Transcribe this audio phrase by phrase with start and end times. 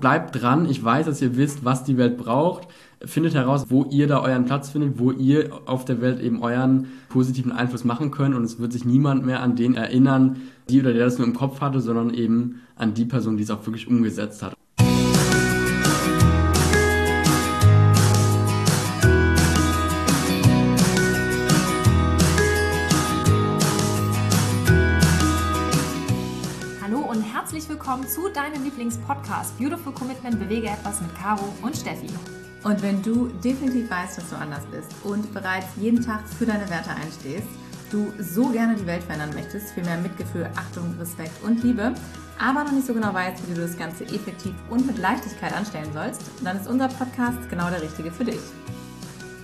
[0.00, 0.68] Bleibt dran.
[0.68, 2.68] Ich weiß, dass ihr wisst, was die Welt braucht.
[3.04, 6.88] Findet heraus, wo ihr da euren Platz findet, wo ihr auf der Welt eben euren
[7.08, 8.34] positiven Einfluss machen könnt.
[8.34, 11.34] Und es wird sich niemand mehr an den erinnern, die oder der das nur im
[11.34, 14.57] Kopf hatte, sondern eben an die Person, die es auch wirklich umgesetzt hat.
[28.08, 32.08] Zu deinem Lieblingspodcast Beautiful Commitment Bewege etwas mit Caro und Steffi.
[32.64, 36.68] Und wenn du definitiv weißt, dass du anders bist und bereits jeden Tag für deine
[36.70, 37.46] Werte einstehst,
[37.90, 41.92] du so gerne die Welt verändern möchtest, für mehr Mitgefühl, Achtung, Respekt und Liebe,
[42.38, 45.92] aber noch nicht so genau weißt, wie du das Ganze effektiv und mit Leichtigkeit anstellen
[45.92, 48.40] sollst, dann ist unser Podcast genau der richtige für dich.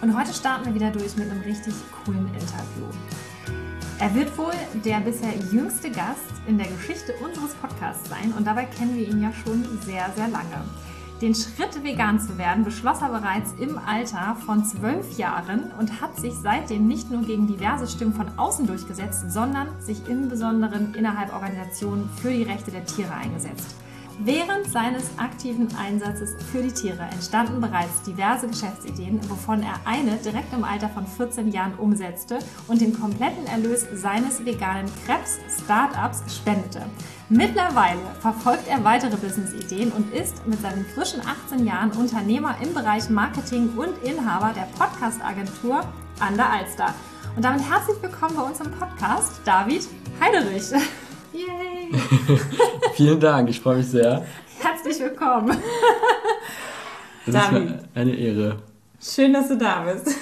[0.00, 1.74] Und heute starten wir wieder durch mit einem richtig
[2.04, 2.86] coolen Interview.
[4.00, 4.52] Er wird wohl
[4.84, 9.22] der bisher jüngste Gast in der Geschichte unseres Podcasts sein und dabei kennen wir ihn
[9.22, 10.64] ja schon sehr, sehr lange.
[11.22, 16.18] Den Schritt, vegan zu werden, beschloss er bereits im Alter von zwölf Jahren und hat
[16.18, 21.32] sich seitdem nicht nur gegen diverse Stimmen von außen durchgesetzt, sondern sich im Besonderen innerhalb
[21.32, 23.76] Organisationen für die Rechte der Tiere eingesetzt.
[24.20, 30.52] Während seines aktiven Einsatzes für die Tiere entstanden bereits diverse Geschäftsideen, wovon er eine direkt
[30.52, 36.82] im Alter von 14 Jahren umsetzte und den kompletten Erlös seines veganen Krebs-Startups spendete.
[37.28, 43.10] Mittlerweile verfolgt er weitere Businessideen und ist mit seinen frischen 18 Jahren Unternehmer im Bereich
[43.10, 45.80] Marketing und Inhaber der Podcast-Agentur
[46.20, 46.94] An der Alster.
[47.34, 49.88] Und damit herzlich willkommen bei uns im Podcast, David
[50.20, 50.70] Heiderich.
[51.32, 51.63] Yay!
[52.94, 54.24] Vielen Dank, ich freue mich sehr.
[54.60, 55.56] Herzlich willkommen.
[57.26, 57.70] Das David.
[57.70, 58.58] ist eine Ehre.
[59.00, 60.14] Schön, dass du da bist.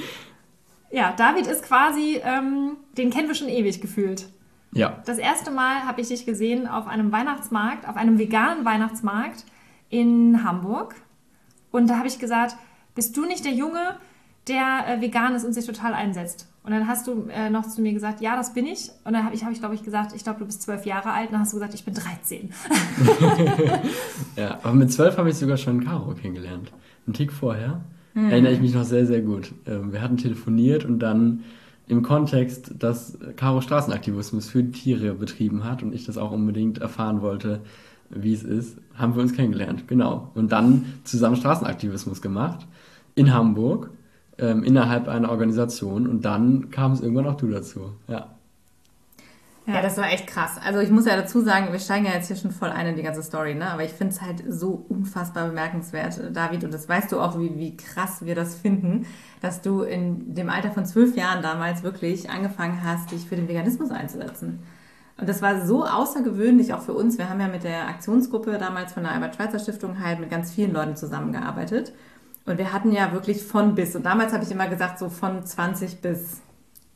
[0.90, 4.28] ja, David ist quasi, ähm, den kennen wir schon ewig gefühlt.
[4.72, 5.02] Ja.
[5.06, 9.44] Das erste Mal habe ich dich gesehen auf einem Weihnachtsmarkt, auf einem veganen Weihnachtsmarkt
[9.88, 10.94] in Hamburg.
[11.70, 12.56] Und da habe ich gesagt,
[12.94, 13.96] bist du nicht der Junge,
[14.48, 16.48] der äh, vegan ist und sich total einsetzt?
[16.66, 18.90] Und dann hast du äh, noch zu mir gesagt, ja, das bin ich.
[19.04, 21.12] Und dann habe ich, hab ich glaube ich, gesagt, ich glaube, du bist zwölf Jahre
[21.12, 21.28] alt.
[21.28, 22.50] Und dann hast du gesagt, ich bin 13.
[24.36, 26.72] ja, aber mit zwölf habe ich sogar schon Caro kennengelernt.
[27.06, 27.82] Einen Tick vorher.
[28.14, 28.30] Hm.
[28.30, 29.52] Erinnere ich mich noch sehr, sehr gut.
[29.64, 31.44] Ähm, wir hatten telefoniert und dann
[31.86, 36.78] im Kontext, dass Caro Straßenaktivismus für die Tiere betrieben hat und ich das auch unbedingt
[36.78, 37.60] erfahren wollte,
[38.10, 39.86] wie es ist, haben wir uns kennengelernt.
[39.86, 40.32] Genau.
[40.34, 42.66] Und dann zusammen Straßenaktivismus gemacht
[43.14, 43.90] in Hamburg
[44.38, 47.92] ähm, innerhalb einer Organisation und dann kam es irgendwann auch du dazu.
[48.08, 48.28] Ja.
[49.68, 50.60] Ja, das war echt krass.
[50.64, 52.96] Also ich muss ja dazu sagen, wir steigen ja jetzt hier schon voll ein in
[52.96, 53.68] die ganze Story, ne?
[53.68, 57.58] Aber ich finde es halt so unfassbar bemerkenswert, David, und das weißt du auch, wie,
[57.58, 59.06] wie krass wir das finden,
[59.40, 63.48] dass du in dem Alter von zwölf Jahren damals wirklich angefangen hast, dich für den
[63.48, 64.60] Veganismus einzusetzen.
[65.18, 67.18] Und das war so außergewöhnlich auch für uns.
[67.18, 70.94] Wir haben ja mit der Aktionsgruppe damals von der Albert-Schweitzer-Stiftung halt mit ganz vielen Leuten
[70.94, 71.92] zusammengearbeitet.
[72.46, 73.96] Und wir hatten ja wirklich von bis.
[73.96, 76.40] Und damals habe ich immer gesagt, so von 20 bis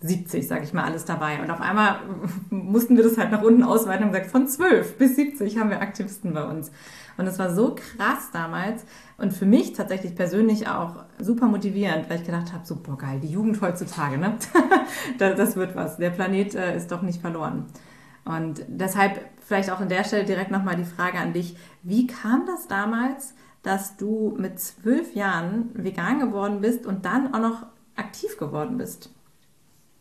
[0.01, 1.43] 70, sage ich mal, alles dabei.
[1.43, 2.01] Und auf einmal
[2.51, 5.81] mussten wir das halt nach unten ausweiten und gesagt, von 12 bis 70 haben wir
[5.81, 6.71] Aktivisten bei uns.
[7.19, 8.87] Und es war so krass damals
[9.19, 13.21] und für mich tatsächlich persönlich auch super motivierend, weil ich gedacht habe, so, boah geil,
[13.21, 14.39] die Jugend heutzutage, ne?
[15.19, 15.99] das wird was.
[15.99, 17.67] Der Planet äh, ist doch nicht verloren.
[18.25, 21.57] Und deshalb vielleicht auch an der Stelle direkt nochmal die Frage an dich.
[21.83, 27.41] Wie kam das damals, dass du mit zwölf Jahren vegan geworden bist und dann auch
[27.41, 27.67] noch
[27.97, 29.11] aktiv geworden bist?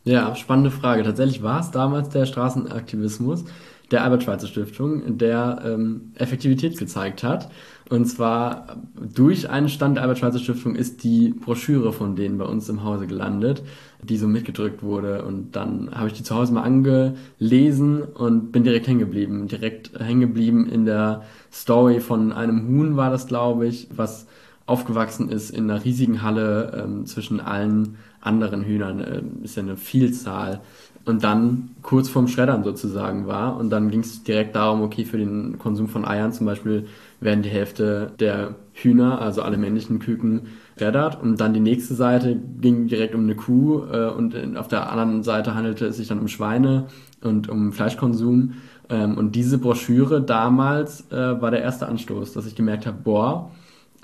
[0.03, 1.03] Ja, spannende Frage.
[1.03, 3.45] Tatsächlich war es damals der Straßenaktivismus
[3.91, 7.49] der Albert-Schweitzer-Stiftung, der ähm, Effektivität gezeigt hat.
[7.89, 8.77] Und zwar
[9.15, 13.63] durch einen Stand der Albert-Schweitzer-Stiftung ist die Broschüre von denen bei uns im Hause gelandet,
[14.03, 15.25] die so mitgedrückt wurde.
[15.25, 19.47] Und dann habe ich die zu Hause mal angelesen und bin direkt hängen geblieben.
[19.47, 24.27] Direkt hängen geblieben in der Story von einem Huhn war das, glaube ich, was
[24.67, 28.99] aufgewachsen ist in einer riesigen Halle ähm, zwischen allen anderen Hühnern.
[28.99, 30.61] Ähm, ist ja eine Vielzahl
[31.09, 33.57] und dann kurz vorm Schreddern sozusagen war.
[33.57, 36.85] Und dann ging es direkt darum, okay, für den Konsum von Eiern zum Beispiel
[37.19, 40.41] werden die Hälfte der Hühner, also alle männlichen Küken,
[40.77, 41.19] schreddert.
[41.21, 45.23] Und dann die nächste Seite ging direkt um eine Kuh äh, und auf der anderen
[45.23, 46.85] Seite handelte es sich dann um Schweine
[47.21, 48.53] und um Fleischkonsum.
[48.89, 53.51] Ähm, und diese Broschüre damals äh, war der erste Anstoß, dass ich gemerkt habe, boah,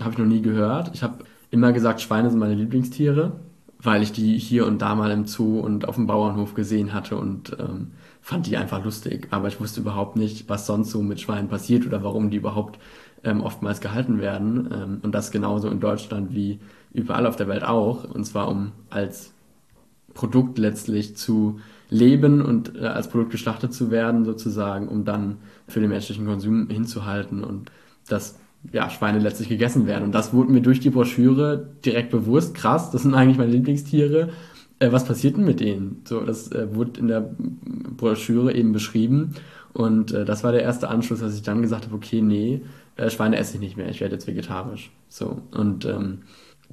[0.02, 0.90] habe ich noch nie gehört.
[0.96, 1.20] Ich habe
[1.52, 3.34] immer gesagt, Schweine sind meine Lieblingstiere
[3.80, 7.18] weil ich die hier und da mal im Zoo und auf dem Bauernhof gesehen hatte
[7.18, 7.92] und ähm,
[8.22, 9.28] fand die einfach lustig.
[9.32, 12.80] Aber ich wusste überhaupt nicht, was sonst so mit Schweinen passiert oder warum die überhaupt
[13.24, 14.70] ähm, oftmals gehalten werden.
[14.72, 16.60] Ähm, und das genauso in Deutschland wie
[16.94, 18.04] überall auf der Welt auch.
[18.06, 19.34] Und zwar um als
[20.14, 25.38] Produkt letztlich zu leben und äh, als Produkt geschlachtet zu werden, sozusagen, um dann
[25.68, 27.44] für den menschlichen Konsum hinzuhalten.
[27.44, 27.72] Und
[28.08, 28.40] dass
[28.72, 30.04] ja, Schweine letztlich gegessen werden.
[30.04, 32.56] Und das wurde mir durch die Broschüre direkt bewusst.
[32.56, 34.30] Krass, das sind eigentlich meine Lieblingstiere.
[34.80, 36.02] Äh, was passiert denn mit denen?
[36.06, 37.30] So, das äh, wurde in der
[37.98, 39.36] Broschüre eben beschrieben.
[39.74, 42.62] Und äh, das war der erste Anschluss, dass ich dann gesagt habe, okay, nee,
[42.96, 44.92] äh, Schweine esse ich nicht mehr, ich werde jetzt vegetarisch.
[45.10, 45.42] So.
[45.52, 46.20] Und ähm,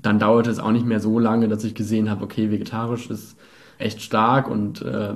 [0.01, 3.37] dann dauerte es auch nicht mehr so lange, dass ich gesehen habe, okay, vegetarisch ist
[3.79, 5.15] echt stark und äh,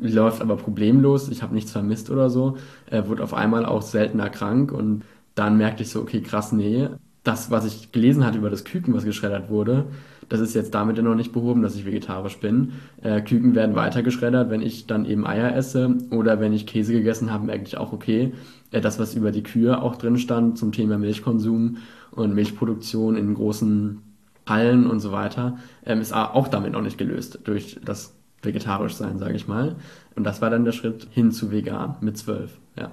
[0.00, 1.28] läuft aber problemlos.
[1.28, 2.56] Ich habe nichts vermisst oder so.
[2.86, 5.02] Er wurde auf einmal auch seltener krank und
[5.38, 6.88] dann merkte ich so, okay, krass, nee,
[7.24, 9.86] das, was ich gelesen hatte über das Küken, was geschreddert wurde,
[10.28, 12.72] das ist jetzt damit ja noch nicht behoben, dass ich vegetarisch bin.
[13.02, 16.92] Äh, Küken werden weiter geschreddert, wenn ich dann eben Eier esse oder wenn ich Käse
[16.92, 18.32] gegessen habe, merke ich auch, okay,
[18.70, 21.78] äh, das, was über die Kühe auch drin stand zum Thema Milchkonsum
[22.10, 24.02] und Milchproduktion in großen
[24.46, 29.18] Hallen und so weiter, ähm, ist auch damit noch nicht gelöst durch das vegetarisch sein,
[29.18, 29.76] sage ich mal.
[30.14, 32.90] Und das war dann der Schritt hin zu vegan mit zwölf, ja.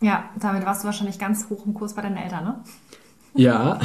[0.00, 2.54] Ja, damit warst du wahrscheinlich ganz hoch im Kurs bei deinen Eltern, ne?
[3.34, 3.80] Ja.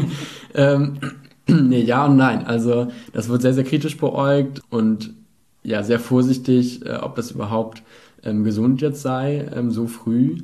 [0.54, 0.98] ähm,
[1.46, 2.46] nee, ja und nein.
[2.46, 5.14] Also das wird sehr, sehr kritisch beäugt und
[5.62, 7.82] ja, sehr vorsichtig, äh, ob das überhaupt
[8.22, 10.38] ähm, gesund jetzt sei, ähm, so früh.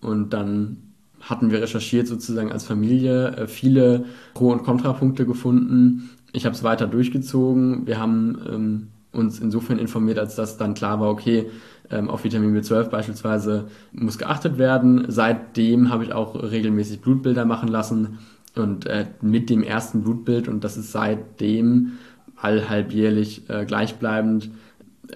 [0.00, 0.78] Und dann
[1.20, 6.10] hatten wir recherchiert sozusagen als Familie äh, viele Pro- und Kontrapunkte gefunden.
[6.32, 7.86] Ich habe es weiter durchgezogen.
[7.86, 11.50] Wir haben ähm, uns insofern informiert, als dass dann klar war, okay,
[11.90, 15.06] ähm, auf Vitamin B12 beispielsweise muss geachtet werden.
[15.08, 18.18] Seitdem habe ich auch regelmäßig Blutbilder machen lassen
[18.54, 21.92] und äh, mit dem ersten Blutbild und das ist seitdem
[22.36, 24.50] allhalbjährlich äh, gleichbleibend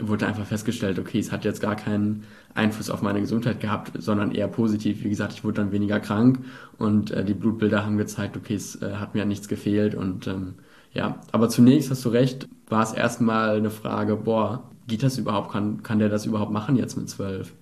[0.00, 2.22] wurde einfach festgestellt, okay, es hat jetzt gar keinen
[2.54, 5.02] Einfluss auf meine Gesundheit gehabt, sondern eher positiv.
[5.02, 6.38] Wie gesagt, ich wurde dann weniger krank
[6.78, 10.54] und äh, die Blutbilder haben gezeigt, okay, es hat mir nichts gefehlt und ähm,
[10.92, 15.52] ja, aber zunächst hast du recht, war es erstmal eine Frage, boah, geht das überhaupt?
[15.52, 17.52] Kann, kann der das überhaupt machen jetzt mit zwölf?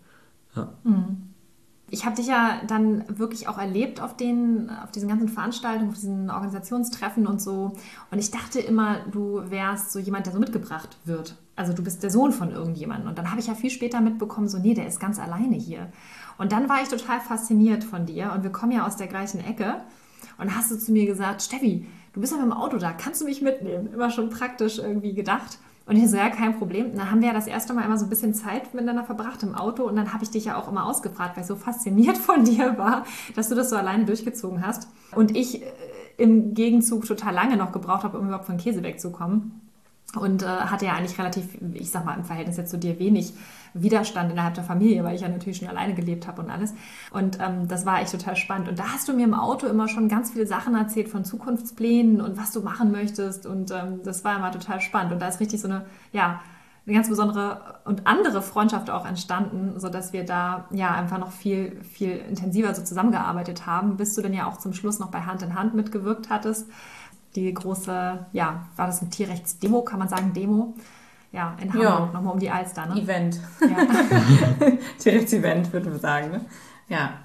[0.57, 0.73] Ja.
[0.85, 1.25] Mhm.
[1.91, 5.95] Ich habe dich ja dann wirklich auch erlebt auf, den, auf diesen ganzen Veranstaltungen, auf
[5.95, 7.73] diesen Organisationstreffen und so.
[8.11, 11.37] Und ich dachte immer, du wärst so jemand, der so mitgebracht wird.
[11.57, 13.09] Also du bist der Sohn von irgendjemandem.
[13.09, 15.91] Und dann habe ich ja viel später mitbekommen, so nee, der ist ganz alleine hier.
[16.37, 18.33] Und dann war ich total fasziniert von dir.
[18.35, 19.77] Und wir kommen ja aus der gleichen Ecke.
[20.37, 21.87] Und hast du zu mir gesagt, Steffi,
[22.19, 23.93] du bist mit dem Auto da, kannst du mich mitnehmen?
[23.95, 25.59] Immer schon praktisch irgendwie gedacht.
[25.87, 26.97] Und ich so, ja, kein Problem.
[26.97, 29.55] dann haben wir ja das erste Mal immer so ein bisschen Zeit miteinander verbracht im
[29.55, 32.45] Auto und dann habe ich dich ja auch immer ausgefragt, weil ich so fasziniert von
[32.45, 33.05] dir war,
[33.37, 34.89] dass du das so alleine durchgezogen hast.
[35.15, 35.67] Und ich äh,
[36.17, 39.68] im Gegenzug total lange noch gebraucht habe, um überhaupt von Käse wegzukommen
[40.17, 43.35] und äh, hatte ja eigentlich relativ, ich sag mal, im Verhältnis jetzt zu dir wenig
[43.75, 46.73] Widerstand innerhalb der Familie, weil ich ja natürlich schon alleine gelebt habe und alles.
[47.11, 48.69] Und ähm, das war echt total spannend.
[48.69, 52.23] Und da hast du mir im Auto immer schon ganz viele Sachen erzählt von Zukunftsplänen
[52.23, 53.45] und was du machen möchtest.
[53.45, 55.13] Und ähm, das war immer total spannend.
[55.13, 56.41] Und da ist richtig so eine, ja,
[56.87, 61.83] eine ganz besondere und andere Freundschaft auch entstanden, sodass wir da ja einfach noch viel,
[61.83, 65.43] viel intensiver so zusammengearbeitet haben, bis du dann ja auch zum Schluss noch bei Hand
[65.43, 66.67] in Hand mitgewirkt hattest
[67.35, 70.75] die große, ja, war das ein Tierrechtsdemo, kann man sagen, Demo?
[71.31, 72.11] Ja, in Hamburg, ja.
[72.13, 73.01] nochmal um die Alster, ne?
[73.03, 73.39] Event.
[73.61, 73.77] Ja.
[74.99, 76.41] Tierrechtsevent, würde man sagen, ne?
[76.89, 77.19] Ja.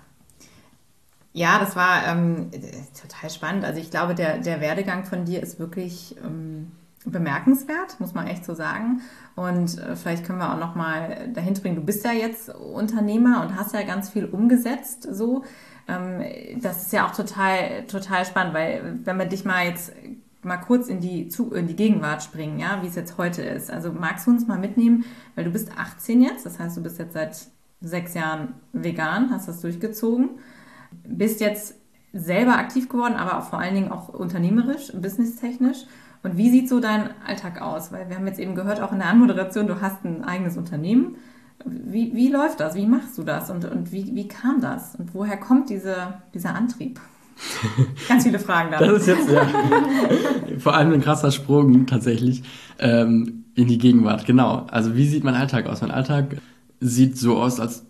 [1.32, 2.52] Ja, das war ähm,
[3.00, 3.66] total spannend.
[3.66, 6.74] Also ich glaube, der, der Werdegang von dir ist wirklich ähm,
[7.06, 9.02] bemerkenswert, muss man echt so sagen.
[9.36, 11.76] Und äh, vielleicht können wir auch noch mal dahin bringen.
[11.76, 15.44] Du bist ja jetzt Unternehmer und hast ja ganz viel umgesetzt, so.
[15.88, 16.24] Ähm,
[16.62, 19.92] das ist ja auch total, total spannend, weil wenn wir dich mal jetzt
[20.44, 23.72] mal kurz in die, in die Gegenwart springen, ja, wie es jetzt heute ist.
[23.72, 25.06] Also magst du uns mal mitnehmen,
[25.36, 27.48] weil du bist 18 jetzt, das heißt, du bist jetzt seit
[27.82, 30.32] sechs Jahren vegan, hast das durchgezogen,
[31.06, 31.76] bist jetzt
[32.14, 35.86] selber aktiv geworden, aber auch vor allen Dingen auch unternehmerisch, businesstechnisch.
[36.22, 37.92] Und wie sieht so dein Alltag aus?
[37.92, 41.18] Weil wir haben jetzt eben gehört, auch in der Anmoderation, du hast ein eigenes Unternehmen.
[41.66, 42.76] Wie, wie läuft das?
[42.76, 43.50] Wie machst du das?
[43.50, 44.96] Und, und wie, wie kam das?
[44.96, 45.96] Und woher kommt diese,
[46.34, 47.00] dieser Antrieb?
[48.08, 48.80] Ganz viele Fragen da.
[48.80, 49.48] Das ist jetzt ja
[50.60, 52.44] vor allem ein krasser Sprung tatsächlich
[52.80, 54.26] ähm, in die Gegenwart.
[54.26, 54.68] Genau.
[54.70, 55.82] Also wie sieht mein Alltag aus?
[55.82, 56.38] Mein Alltag
[56.80, 57.86] sieht so aus, als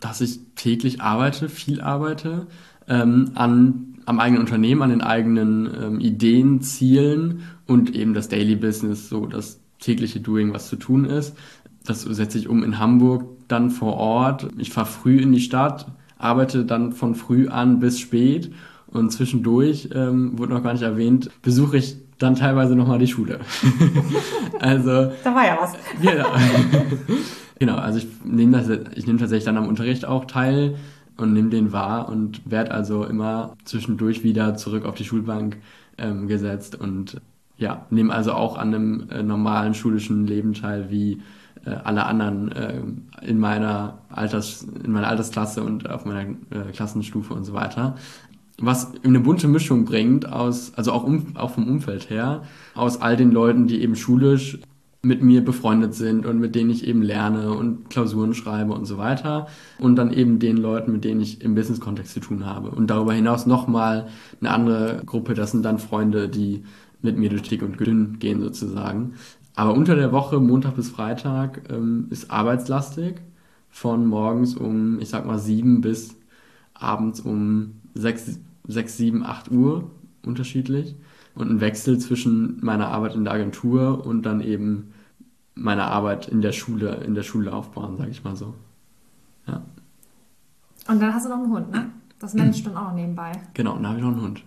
[0.00, 2.46] dass ich täglich arbeite, viel arbeite,
[2.88, 8.56] ähm, an, am eigenen Unternehmen, an den eigenen ähm, Ideen, Zielen und eben das Daily
[8.56, 11.36] Business, so das tägliche Doing, was zu tun ist.
[11.86, 14.48] Das setze ich um in Hamburg, dann vor Ort.
[14.58, 15.86] Ich fahre früh in die Stadt,
[16.16, 18.52] arbeite dann von früh an bis spät
[18.86, 23.40] und zwischendurch, ähm, wurde noch gar nicht erwähnt, besuche ich dann teilweise nochmal die Schule.
[24.60, 25.12] also.
[25.22, 25.72] Da war ja was.
[26.00, 26.28] Genau.
[27.58, 30.76] genau, also ich nehme das, ich nehme tatsächlich dann am Unterricht auch teil
[31.16, 35.58] und nehme den wahr und werde also immer zwischendurch wieder zurück auf die Schulbank
[35.98, 37.20] ähm, gesetzt und
[37.56, 41.20] ja, nehme also auch an einem äh, normalen schulischen Leben teil, wie
[41.64, 42.80] äh, alle anderen äh,
[43.22, 47.96] in meiner Alters, in meiner Altersklasse und auf meiner äh, Klassenstufe und so weiter.
[48.58, 52.42] Was eine bunte Mischung bringt aus, also auch, um, auch vom Umfeld her,
[52.74, 54.58] aus all den Leuten, die eben schulisch
[55.02, 58.96] mit mir befreundet sind und mit denen ich eben lerne und Klausuren schreibe und so
[58.96, 59.48] weiter.
[59.78, 62.70] Und dann eben den Leuten, mit denen ich im Business-Kontext zu tun habe.
[62.70, 64.06] Und darüber hinaus nochmal
[64.40, 66.64] eine andere Gruppe, das sind dann Freunde, die
[67.02, 69.14] mit mir durch dick und dünn gehen sozusagen.
[69.56, 73.20] Aber unter der Woche, Montag bis Freitag, ähm, ist arbeitslastig.
[73.70, 76.16] Von morgens um, ich sag mal, sieben bis
[76.74, 79.90] abends um sechs, sechs sieben, acht Uhr
[80.24, 80.96] unterschiedlich.
[81.34, 84.92] Und ein Wechsel zwischen meiner Arbeit in der Agentur und dann eben
[85.54, 88.54] meiner Arbeit in der Schule, in der Schullaufbahn, sag ich mal so.
[89.46, 89.62] Ja.
[90.88, 91.90] Und dann hast du noch einen Hund, ne?
[92.20, 93.32] Das managst du dann auch noch nebenbei.
[93.54, 94.42] Genau, dann habe ich noch einen Hund.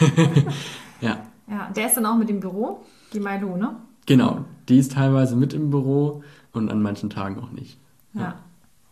[1.00, 1.18] ja.
[1.48, 3.76] Ja, der ist dann auch mit im Büro, die Milo, ne?
[4.06, 6.22] Genau, die ist teilweise mit im Büro
[6.52, 7.78] und an manchen Tagen auch nicht.
[8.14, 8.20] Ja.
[8.20, 8.34] ja.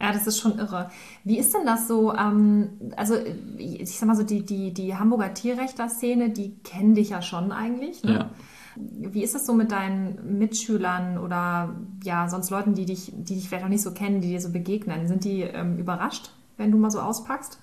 [0.00, 0.90] Ja, das ist schon irre.
[1.22, 2.12] Wie ist denn das so?
[2.12, 3.14] Ähm, also,
[3.56, 8.02] ich sag mal so, die, die, die Hamburger Tierrechter-Szene, die kennen dich ja schon eigentlich.
[8.02, 8.12] Ne?
[8.12, 8.30] Ja.
[8.76, 13.48] Wie ist das so mit deinen Mitschülern oder ja, sonst Leuten, die dich, die dich
[13.48, 15.06] vielleicht auch nicht so kennen, die dir so begegnen?
[15.06, 17.58] Sind die ähm, überrascht, wenn du mal so auspackst,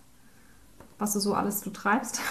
[0.97, 2.21] was du so alles du treibst?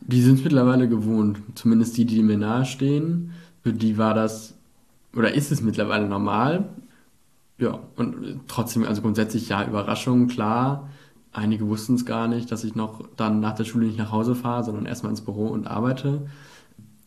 [0.00, 3.32] Die sind es mittlerweile gewohnt, zumindest die, die mir nahestehen.
[3.66, 4.54] Für die war das,
[5.12, 6.68] oder ist es mittlerweile normal.
[7.58, 10.88] Ja, und trotzdem, also grundsätzlich ja, Überraschung, klar.
[11.32, 14.36] Einige wussten es gar nicht, dass ich noch dann nach der Schule nicht nach Hause
[14.36, 16.28] fahre, sondern erstmal ins Büro und arbeite.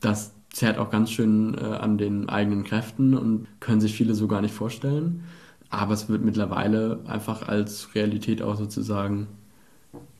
[0.02, 4.28] Das zerrt auch ganz schön äh, an den eigenen Kräften und können sich viele so
[4.28, 5.24] gar nicht vorstellen.
[5.70, 9.28] Aber es wird mittlerweile einfach als Realität auch sozusagen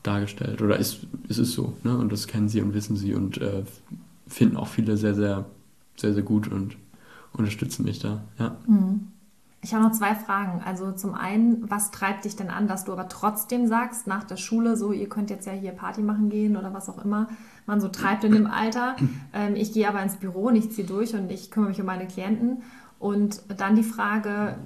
[0.02, 0.62] dargestellt.
[0.62, 1.74] Oder ist, ist es so.
[1.82, 1.98] Ne?
[1.98, 3.62] Und das kennen sie und wissen sie und äh,
[4.26, 5.44] finden auch viele sehr, sehr,
[6.00, 6.76] sehr, sehr gut und
[7.32, 8.22] unterstützen mich da.
[8.38, 8.56] Ja.
[8.66, 9.08] Mhm.
[9.62, 10.62] Ich habe noch zwei Fragen.
[10.64, 14.38] Also zum einen, was treibt dich denn an, dass du aber trotzdem sagst, nach der
[14.38, 17.28] Schule, so, ihr könnt jetzt ja hier Party machen gehen oder was auch immer
[17.66, 18.96] man so treibt in dem Alter.
[19.32, 21.86] Ähm, ich gehe aber ins Büro und ich ziehe durch und ich kümmere mich um
[21.86, 22.62] meine Klienten.
[23.00, 24.56] Und dann die Frage,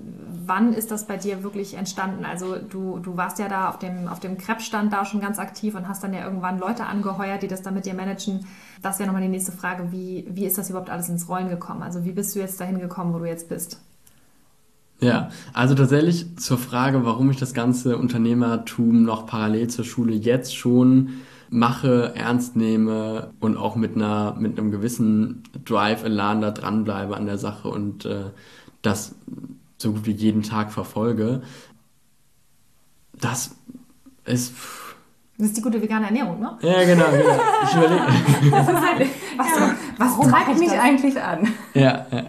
[0.45, 2.25] wann ist das bei dir wirklich entstanden?
[2.25, 5.77] Also du, du warst ja da auf dem, auf dem Krebsstand da schon ganz aktiv
[5.77, 8.45] und hast dann ja irgendwann Leute angeheuert, die das dann mit dir managen.
[8.83, 9.93] Das wäre nochmal die nächste Frage.
[9.93, 11.85] Wie, wie ist das überhaupt alles ins Rollen gekommen?
[11.85, 13.81] Also wie bist du jetzt dahin gekommen, wo du jetzt bist?
[14.99, 20.57] Ja, also tatsächlich zur Frage, warum ich das ganze Unternehmertum noch parallel zur Schule jetzt
[20.57, 21.11] schon
[21.51, 27.27] mache, ernst nehme und auch mit einer mit einem gewissen Drive, Elan da dranbleibe an
[27.27, 28.31] der Sache und äh,
[28.83, 29.15] das
[29.79, 31.43] so gut wie jeden Tag verfolge.
[33.13, 33.57] Das
[34.25, 34.55] ist
[35.37, 36.57] das ist die gute vegane Ernährung, ne?
[36.63, 37.41] Ja, genau, genau.
[37.65, 38.03] Ich überlege.
[38.81, 40.79] halt, was, ja, was treibt mich das?
[40.79, 41.49] eigentlich an?
[41.75, 42.25] Ja, ja.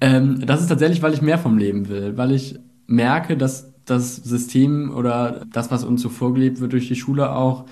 [0.00, 4.16] Ähm, das ist tatsächlich, weil ich mehr vom Leben will, weil ich merke, dass das
[4.16, 7.66] System oder das, was uns so vorgelebt wird durch die Schule auch,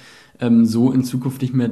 [0.45, 1.71] ähm, so in Zukunft nicht mehr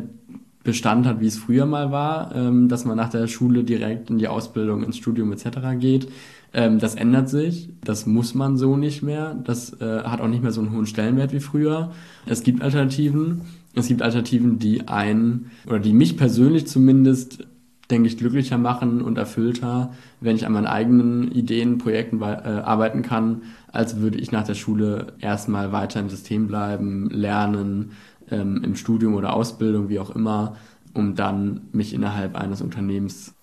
[0.64, 4.18] Bestand hat, wie es früher mal war, ähm, dass man nach der Schule direkt in
[4.18, 5.78] die Ausbildung, ins Studium etc.
[5.78, 6.08] geht.
[6.54, 10.42] Ähm, das ändert sich, das muss man so nicht mehr, das äh, hat auch nicht
[10.42, 11.90] mehr so einen hohen Stellenwert wie früher.
[12.26, 13.42] Es gibt Alternativen,
[13.74, 17.46] es gibt Alternativen, die einen oder die mich persönlich zumindest
[17.92, 23.02] denke ich, glücklicher machen und erfüllter, wenn ich an meinen eigenen Ideen, Projekten äh, arbeiten
[23.02, 27.92] kann, als würde ich nach der Schule erstmal weiter im System bleiben, lernen,
[28.32, 30.56] ähm, im Studium oder Ausbildung, wie auch immer,
[30.94, 33.34] um dann mich innerhalb eines Unternehmens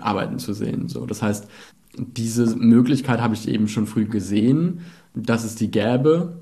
[0.00, 0.88] arbeiten zu sehen.
[0.88, 1.48] So, das heißt,
[1.96, 4.80] diese Möglichkeit habe ich eben schon früh gesehen,
[5.14, 6.36] dass es die gäbe,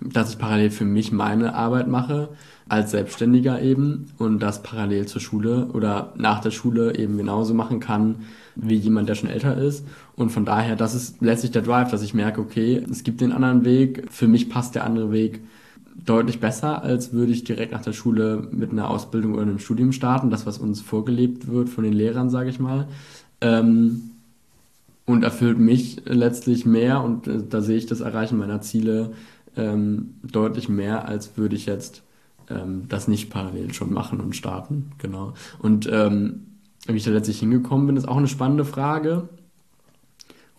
[0.00, 2.30] dass ich parallel für mich meine Arbeit mache,
[2.68, 7.80] als Selbstständiger eben, und das parallel zur Schule oder nach der Schule eben genauso machen
[7.80, 8.16] kann,
[8.56, 9.86] wie jemand, der schon älter ist.
[10.16, 13.32] Und von daher, das ist letztlich der Drive, dass ich merke, okay, es gibt den
[13.32, 15.40] anderen Weg, für mich passt der andere Weg
[16.04, 19.92] deutlich besser, als würde ich direkt nach der Schule mit einer Ausbildung oder einem Studium
[19.92, 22.88] starten, das, was uns vorgelebt wird von den Lehrern, sage ich mal.
[23.40, 24.10] Ähm,
[25.06, 29.12] und erfüllt mich letztlich mehr und äh, da sehe ich das Erreichen meiner Ziele
[29.56, 32.02] ähm, deutlich mehr, als würde ich jetzt
[32.48, 34.92] ähm, das nicht parallel schon machen und starten.
[34.98, 35.34] Genau.
[35.58, 36.46] Und ähm,
[36.86, 39.28] wie ich da letztlich hingekommen bin, ist auch eine spannende Frage.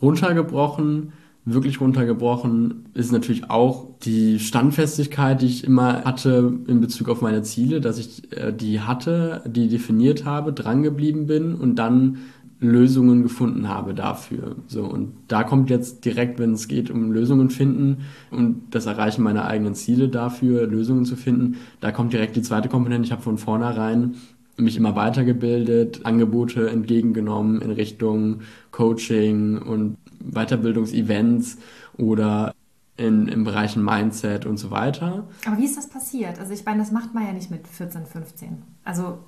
[0.01, 1.13] Runtergebrochen
[1.45, 7.43] wirklich runtergebrochen ist natürlich auch die Standfestigkeit, die ich immer hatte in Bezug auf meine
[7.43, 12.17] Ziele, dass ich äh, die hatte, die definiert habe, drangeblieben bin und dann
[12.59, 14.55] Lösungen gefunden habe dafür.
[14.67, 17.97] So und da kommt jetzt direkt, wenn es geht um Lösungen finden
[18.31, 22.69] und das Erreichen meiner eigenen Ziele dafür, Lösungen zu finden, da kommt direkt die zweite
[22.69, 23.05] Komponente.
[23.05, 24.15] Ich habe von vornherein
[24.57, 28.39] mich immer weitergebildet, Angebote entgegengenommen in Richtung
[28.71, 29.97] Coaching und
[30.32, 31.58] Weiterbildungsevents
[31.98, 32.53] oder
[32.98, 35.27] in, im Bereichen Mindset und so weiter.
[35.46, 36.39] Aber wie ist das passiert?
[36.39, 38.63] Also ich meine, das macht man ja nicht mit 14, 15.
[38.84, 39.20] Also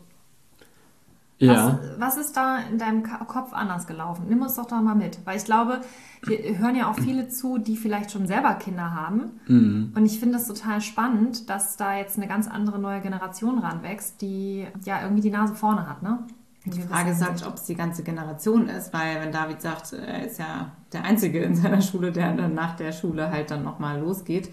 [1.39, 1.79] ja.
[1.99, 4.25] Was, was, ist da in deinem Kopf anders gelaufen?
[4.27, 5.19] Nimm uns doch da mal mit.
[5.25, 5.81] Weil ich glaube,
[6.23, 9.39] wir hören ja auch viele zu, die vielleicht schon selber Kinder haben.
[9.47, 9.93] Mhm.
[9.95, 14.21] Und ich finde das total spannend, dass da jetzt eine ganz andere neue Generation ranwächst,
[14.21, 16.19] die ja irgendwie die Nase vorne hat, ne?
[16.69, 20.25] Die Frage ist halt, ob es die ganze Generation ist, weil wenn David sagt, er
[20.25, 23.99] ist ja der Einzige in seiner Schule, der dann nach der Schule halt dann nochmal
[23.99, 24.49] losgeht,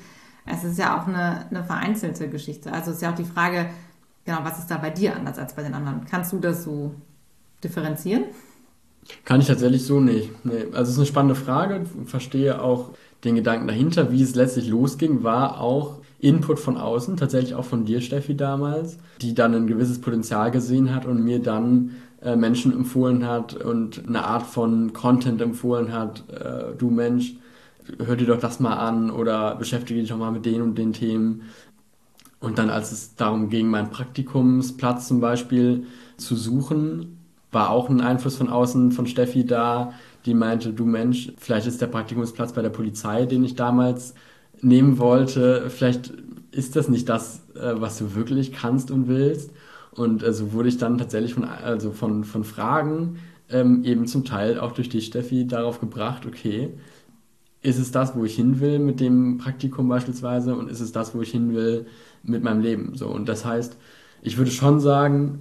[0.47, 2.73] es ist ja auch eine, eine vereinzelte Geschichte.
[2.73, 3.67] Also es ist ja auch die Frage,
[4.25, 6.07] Genau, was ist da bei dir anders als bei den anderen?
[6.07, 6.95] Kannst du das so
[7.63, 8.25] differenzieren?
[9.25, 10.31] Kann ich tatsächlich so nicht.
[10.45, 10.67] Nee.
[10.73, 11.85] Also es ist eine spannende Frage.
[12.03, 12.91] Ich verstehe auch
[13.23, 14.11] den Gedanken dahinter.
[14.11, 18.99] Wie es letztlich losging, war auch Input von außen, tatsächlich auch von dir, Steffi, damals,
[19.21, 24.07] die dann ein gewisses Potenzial gesehen hat und mir dann äh, Menschen empfohlen hat und
[24.09, 26.25] eine Art von Content empfohlen hat.
[26.31, 27.35] Äh, du Mensch,
[27.99, 30.95] hör dir doch das mal an oder beschäftige dich doch mal mit den und den
[30.95, 31.43] Themen.
[32.41, 37.19] Und dann, als es darum ging, meinen Praktikumsplatz zum Beispiel zu suchen,
[37.53, 39.93] war auch ein Einfluss von außen von Steffi da,
[40.27, 44.15] die meinte, du Mensch, vielleicht ist der Praktikumsplatz bei der Polizei, den ich damals
[44.63, 46.13] nehmen wollte, vielleicht
[46.51, 49.51] ist das nicht das, äh, was du wirklich kannst und willst.
[49.93, 53.19] Und so also wurde ich dann tatsächlich von, also von, von Fragen
[53.49, 56.71] ähm, eben zum Teil auch durch die Steffi darauf gebracht, okay,
[57.63, 61.15] ist es das, wo ich hin will mit dem Praktikum beispielsweise und ist es das,
[61.15, 61.87] wo ich hin will
[62.23, 62.95] mit meinem Leben.
[62.95, 63.77] So, und das heißt,
[64.23, 65.41] ich würde schon sagen,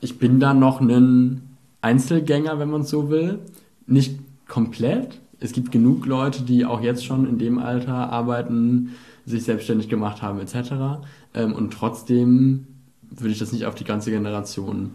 [0.00, 1.42] ich bin da noch ein
[1.80, 3.40] Einzelgänger, wenn man es so will.
[3.86, 5.20] Nicht komplett.
[5.44, 8.94] Es gibt genug Leute, die auch jetzt schon in dem Alter arbeiten,
[9.26, 11.04] sich selbstständig gemacht haben, etc.
[11.34, 12.66] Ähm, und trotzdem
[13.10, 14.92] würde ich das nicht auf die ganze Generation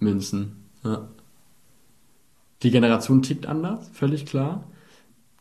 [0.00, 0.56] münzen.
[0.82, 1.06] Ja.
[2.64, 4.64] Die Generation tickt anders, völlig klar.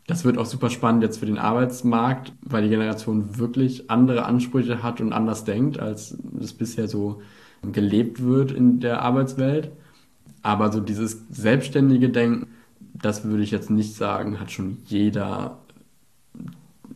[0.06, 4.84] Das wird auch super spannend jetzt für den Arbeitsmarkt, weil die Generation wirklich andere Ansprüche
[4.84, 7.24] hat und anders denkt, als es bisher so
[7.64, 9.72] gelebt wird in der Arbeitswelt.
[10.44, 12.46] Aber so dieses selbstständige Denken,
[12.94, 15.58] das würde ich jetzt nicht sagen, hat schon jeder,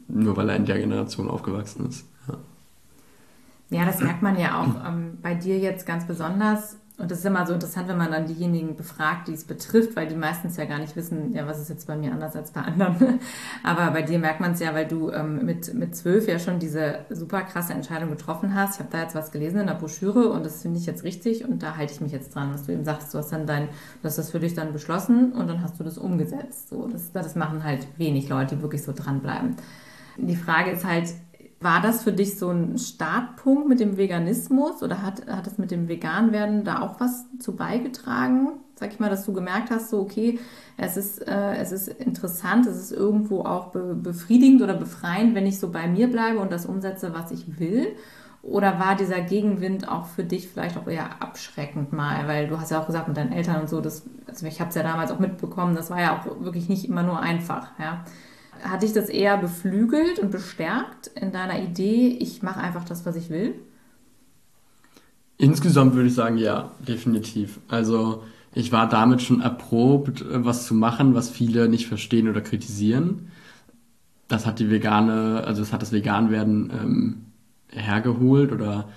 [0.08, 2.06] nur weil er in der Generation aufgewachsen ist.
[2.28, 2.38] Ja,
[3.80, 7.26] ja das merkt man ja auch ähm, bei dir jetzt ganz besonders und das ist
[7.26, 10.64] immer so interessant, wenn man dann diejenigen befragt, die es betrifft, weil die meistens ja
[10.64, 13.20] gar nicht wissen, ja, was ist jetzt bei mir anders als bei anderen.
[13.64, 16.58] Aber bei dir merkt man es ja, weil du ähm, mit, mit zwölf ja schon
[16.58, 18.76] diese super krasse Entscheidung getroffen hast.
[18.76, 21.44] Ich habe da jetzt was gelesen in der Broschüre und das finde ich jetzt richtig
[21.44, 23.14] und da halte ich mich jetzt dran, was du eben sagst.
[23.14, 25.84] Du hast dann dein, du hast das für dich dann beschlossen und dann hast du
[25.84, 26.70] das umgesetzt.
[26.70, 29.58] So, das, das machen halt wenig Leute, die wirklich so dranbleiben.
[30.18, 31.14] Die Frage ist halt,
[31.66, 35.72] war das für dich so ein Startpunkt mit dem Veganismus oder hat, hat es mit
[35.72, 38.50] dem Veganwerden da auch was zu beigetragen?
[38.76, 40.40] Sag ich mal, dass du gemerkt hast, so okay,
[40.78, 45.48] es ist, äh, es ist interessant, es ist irgendwo auch be befriedigend oder befreiend, wenn
[45.48, 47.88] ich so bei mir bleibe und das umsetze, was ich will?
[48.44, 52.28] Oder war dieser Gegenwind auch für dich vielleicht auch eher abschreckend mal?
[52.28, 54.70] Weil du hast ja auch gesagt mit deinen Eltern und so, das, also ich habe
[54.70, 58.06] es ja damals auch mitbekommen, das war ja auch wirklich nicht immer nur einfach, ja.
[58.64, 63.16] Hat dich das eher beflügelt und bestärkt in deiner Idee, ich mache einfach das, was
[63.16, 63.56] ich will?
[65.38, 67.60] Insgesamt würde ich sagen, ja, definitiv.
[67.68, 73.32] Also ich war damit schon erprobt, was zu machen, was viele nicht verstehen oder kritisieren.
[74.28, 77.26] Das hat die vegane, also das hat das Veganwerden ähm,
[77.70, 78.88] hergeholt oder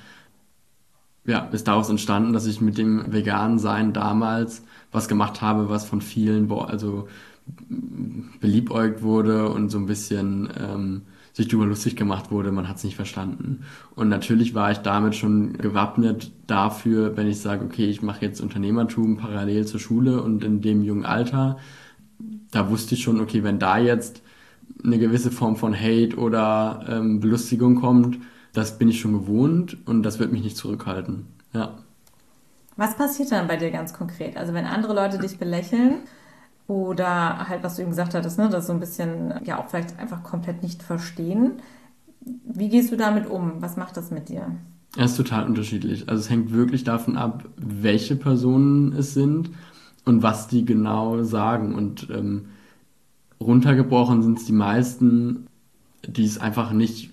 [1.27, 5.85] ja, ist daraus entstanden, dass ich mit dem veganen Sein damals was gemacht habe, was
[5.85, 7.09] von vielen, also
[8.41, 12.85] beliebäugt wurde und so ein bisschen ähm, sich darüber lustig gemacht wurde, man hat es
[12.85, 13.65] nicht verstanden.
[13.95, 18.41] Und natürlich war ich damit schon gewappnet dafür, wenn ich sage, okay, ich mache jetzt
[18.41, 21.59] Unternehmertum parallel zur Schule und in dem jungen Alter,
[22.51, 24.23] da wusste ich schon, okay, wenn da jetzt
[24.83, 28.19] eine gewisse Form von Hate oder ähm, Belustigung kommt,
[28.53, 31.27] das bin ich schon gewohnt und das wird mich nicht zurückhalten.
[31.53, 31.79] Ja.
[32.77, 34.37] Was passiert dann bei dir ganz konkret?
[34.37, 36.01] Also wenn andere Leute dich belächeln,
[36.69, 39.99] oder halt, was du eben gesagt hattest, ne, das so ein bisschen, ja, auch vielleicht
[39.99, 41.55] einfach komplett nicht verstehen.
[42.45, 43.61] Wie gehst du damit um?
[43.61, 44.55] Was macht das mit dir?
[44.97, 46.09] Es ist total unterschiedlich.
[46.09, 49.51] Also es hängt wirklich davon ab, welche Personen es sind
[50.05, 51.75] und was die genau sagen.
[51.75, 52.47] Und ähm,
[53.41, 55.47] runtergebrochen sind es die meisten,
[56.07, 57.13] die es einfach nicht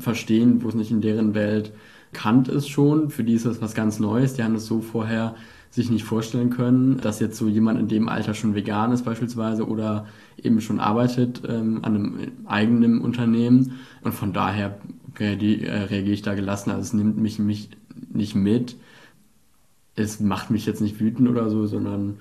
[0.00, 1.72] verstehen, wo es nicht in deren Welt
[2.12, 3.10] kannt ist schon.
[3.10, 4.34] Für die ist das was ganz Neues.
[4.34, 5.36] Die haben es so vorher
[5.76, 9.68] sich nicht vorstellen können, dass jetzt so jemand in dem Alter schon vegan ist beispielsweise
[9.68, 10.06] oder
[10.42, 13.74] eben schon arbeitet ähm, an einem eigenen Unternehmen.
[14.02, 14.78] Und von daher
[15.18, 16.70] reagiere ich da gelassen.
[16.70, 17.68] Also es nimmt mich, mich
[18.10, 18.76] nicht mit.
[19.96, 22.16] Es macht mich jetzt nicht wütend oder so, sondern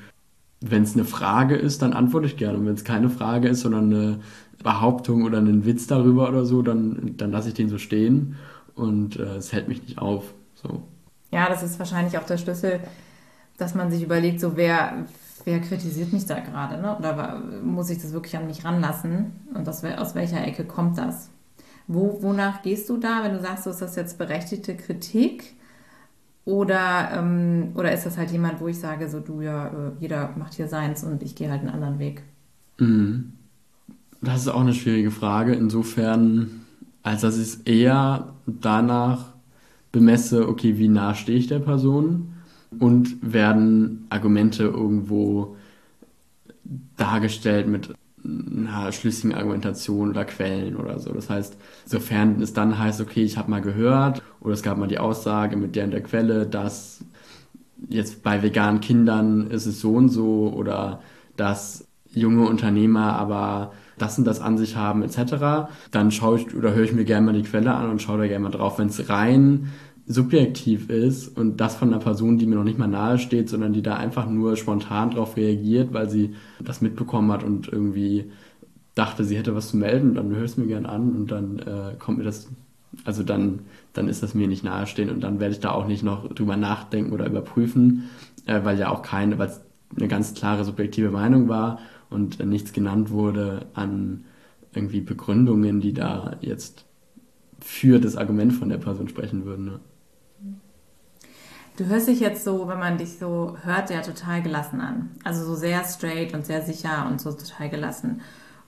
[0.60, 2.58] wenn es eine Frage ist, dann antworte ich gerne.
[2.58, 4.20] Und wenn es keine Frage ist, sondern eine
[4.63, 8.36] Behauptung oder einen Witz darüber oder so, dann, dann lasse ich den so stehen
[8.74, 10.34] und äh, es hält mich nicht auf.
[10.56, 10.84] So.
[11.32, 12.82] Ja, das ist wahrscheinlich auch der Schlüssel,
[13.58, 15.06] dass man sich überlegt, so wer,
[15.46, 16.98] wer kritisiert mich da gerade, ne?
[16.98, 19.32] Oder muss ich das wirklich an mich ranlassen?
[19.54, 21.30] Und aus, aus welcher Ecke kommt das?
[21.88, 25.56] Wo, wonach gehst du da, wenn du sagst, so ist das jetzt berechtigte Kritik?
[26.44, 30.34] Oder, ähm, oder ist das halt jemand, wo ich sage, so du ja, äh, jeder
[30.38, 32.24] macht hier seins und ich gehe halt einen anderen Weg?
[32.78, 33.34] Mhm.
[34.22, 36.65] Das ist auch eine schwierige Frage, insofern,
[37.04, 39.34] als dass ich es eher danach
[39.91, 42.35] bemesse, okay, wie nah stehe ich der Person
[42.80, 45.56] und werden Argumente irgendwo
[46.98, 51.12] dargestellt mit einer schlüssigen Argumentation oder Quellen oder so.
[51.14, 54.88] Das heißt, sofern es dann heißt, okay, ich habe mal gehört oder es gab mal
[54.88, 57.04] die Aussage mit der und der Quelle, dass
[57.90, 61.02] jetzt bei veganen Kindern ist es so und so oder
[61.38, 66.74] dass junge Unternehmer aber das und das an sich haben etc., dann schaue ich oder
[66.74, 68.80] höre ich mir gerne mal die Quelle an und schaue da gerne mal drauf.
[68.80, 69.72] Wenn es rein
[70.08, 73.74] subjektiv ist und das von einer Person, die mir noch nicht mal nahe steht, sondern
[73.74, 78.32] die da einfach nur spontan drauf reagiert, weil sie das mitbekommen hat und irgendwie
[78.94, 81.60] dachte, sie hätte was zu melden, dann höre ich es mir gern an und dann
[81.60, 82.50] äh, kommt mir das,
[83.04, 83.62] also dann,
[83.94, 86.56] dann ist das mir nicht nahestehen und dann werde ich da auch nicht noch drüber
[86.56, 88.10] nachdenken oder überprüfen,
[88.46, 89.62] äh, weil ja auch keine, weil es
[89.98, 94.24] eine ganz klare subjektive Meinung war und äh, nichts genannt wurde an
[94.74, 96.86] irgendwie Begründungen, die da jetzt
[97.60, 99.65] für das Argument von der Person sprechen würden.
[99.65, 99.80] Ne?
[101.78, 105.10] Du hörst dich jetzt so, wenn man dich so hört, ja total gelassen an.
[105.26, 108.22] Also so sehr straight und sehr sicher und so total gelassen.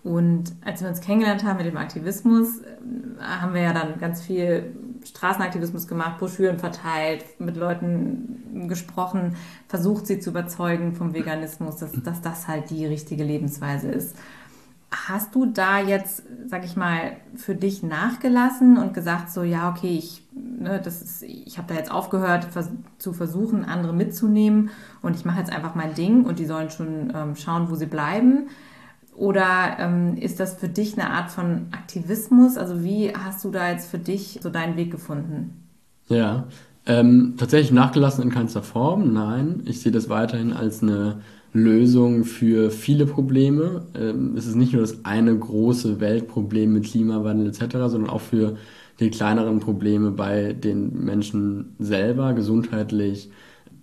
[0.04, 4.22] Und als wir uns kennengelernt haben mit dem Aktivismus, äh, haben wir ja dann ganz
[4.22, 9.36] viel Straßenaktivismus gemacht, Broschüren verteilt, mit Leuten gesprochen,
[9.68, 14.16] versucht sie zu überzeugen vom Veganismus, dass, dass das halt die richtige Lebensweise ist.
[14.90, 19.98] Hast du da jetzt, sag ich mal, für dich nachgelassen und gesagt, so, ja, okay,
[19.98, 24.70] ich, ne, das ist, ich habe da jetzt aufgehört, vers zu versuchen, andere mitzunehmen
[25.02, 27.86] und ich mache jetzt einfach mein Ding und die sollen schon ähm, schauen, wo sie
[27.86, 28.48] bleiben?
[29.14, 32.56] Oder ähm, ist das für dich eine Art von Aktivismus?
[32.56, 35.68] Also wie hast du da jetzt für dich so deinen Weg gefunden?
[36.08, 36.48] Ja,
[36.88, 39.62] ähm, tatsächlich nachgelassen in keinster Form, nein.
[39.66, 41.22] Ich sehe das weiterhin als eine
[41.54, 43.86] Lösung für viele Probleme.
[43.94, 48.58] Ähm, es ist nicht nur das eine große Weltproblem mit Klimawandel etc., sondern auch für
[49.00, 53.30] die kleineren Probleme bei den Menschen selber, gesundheitlich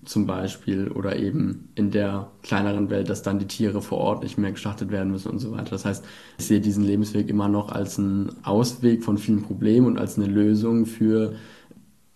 [0.05, 4.39] zum Beispiel, oder eben in der kleineren Welt, dass dann die Tiere vor Ort nicht
[4.39, 5.71] mehr geschlachtet werden müssen und so weiter.
[5.71, 6.05] Das heißt,
[6.39, 10.27] ich sehe diesen Lebensweg immer noch als einen Ausweg von vielen Problemen und als eine
[10.27, 11.35] Lösung für,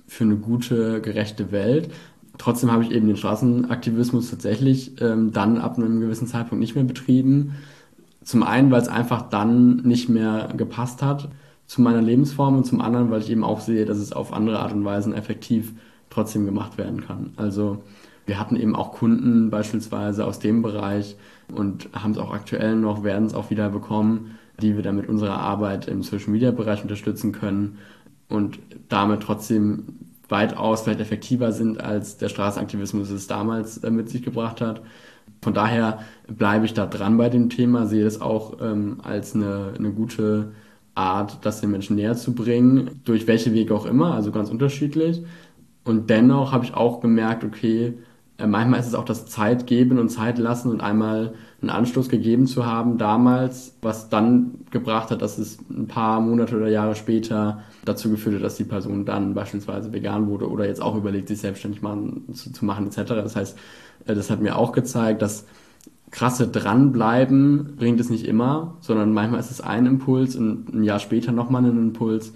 [0.08, 1.90] für eine gute, gerechte Welt.
[2.38, 6.84] Trotzdem habe ich eben den Straßenaktivismus tatsächlich ähm, dann ab einem gewissen Zeitpunkt nicht mehr
[6.84, 7.56] betrieben.
[8.24, 11.28] Zum einen, weil es einfach dann nicht mehr gepasst hat
[11.66, 14.60] zu meiner Lebensform und zum anderen, weil ich eben auch sehe, dass es auf andere
[14.60, 15.72] Art und Weisen effektiv
[16.10, 17.32] trotzdem gemacht werden kann.
[17.36, 17.82] Also
[18.24, 21.16] wir hatten eben auch Kunden beispielsweise aus dem Bereich
[21.54, 25.08] und haben es auch aktuell noch, werden es auch wieder bekommen, die wir dann mit
[25.08, 27.78] unserer Arbeit im Social Media Bereich unterstützen können
[28.28, 29.84] und damit trotzdem
[30.28, 34.82] weitaus vielleicht effektiver sind, als der Straßenaktivismus es damals äh, mit sich gebracht hat.
[35.42, 39.72] Von daher bleibe ich da dran bei dem Thema, sehe es auch ähm, als eine,
[39.76, 40.52] eine gute
[40.94, 45.22] Art, das den Menschen näher zu bringen, durch welche Wege auch immer, also ganz unterschiedlich.
[45.84, 47.94] Und dennoch habe ich auch gemerkt, okay,
[48.38, 52.08] äh, manchmal ist es auch das Zeit geben und Zeit lassen und einmal einen Anstoß
[52.08, 56.94] gegeben zu haben damals, was dann gebracht hat, dass es ein paar Monate oder Jahre
[56.94, 61.28] später dazu geführt hat, dass die Person dann beispielsweise vegan wurde oder jetzt auch überlegt,
[61.28, 63.02] sich selbstständig machen, zu, zu machen etc.
[63.08, 63.58] Das heißt,
[64.06, 65.46] äh, das hat mir auch gezeigt, dass
[66.10, 71.00] krasse dranbleiben bringt es nicht immer, sondern manchmal ist es ein Impuls und ein Jahr
[71.00, 72.32] später nochmal ein Impuls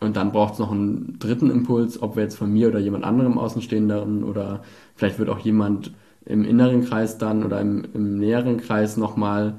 [0.00, 3.04] und dann braucht es noch einen dritten Impuls, ob wir jetzt von mir oder jemand
[3.04, 4.62] anderem Außenstehenden oder
[4.94, 5.92] vielleicht wird auch jemand
[6.24, 9.54] im inneren Kreis dann oder im, im näheren Kreis nochmal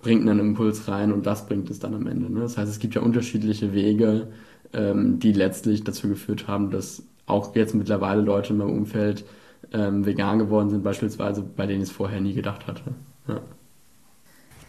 [0.00, 2.32] bringt einen Impuls rein und das bringt es dann am Ende.
[2.32, 2.40] Ne?
[2.40, 4.28] Das heißt, es gibt ja unterschiedliche Wege,
[4.72, 9.24] ähm, die letztlich dazu geführt haben, dass auch jetzt mittlerweile Leute in meinem Umfeld
[9.72, 12.82] ähm, vegan geworden sind, beispielsweise, bei denen ich es vorher nie gedacht hatte.
[13.28, 13.40] Ja.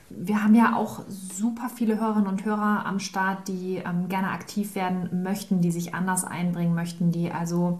[0.10, 4.76] Wir haben ja auch super viele Hörerinnen und Hörer am Start, die ähm, gerne aktiv
[4.76, 7.80] werden möchten, die sich anders einbringen möchten, die also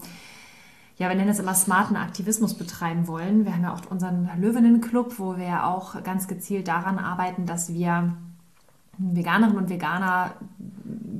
[0.98, 3.44] ja, wir nennen es immer smarten Aktivismus betreiben wollen.
[3.44, 7.72] Wir haben ja auch unseren Löwinnen-Club, wo wir ja auch ganz gezielt daran arbeiten, dass
[7.72, 8.14] wir
[8.98, 10.34] Veganerinnen und Veganer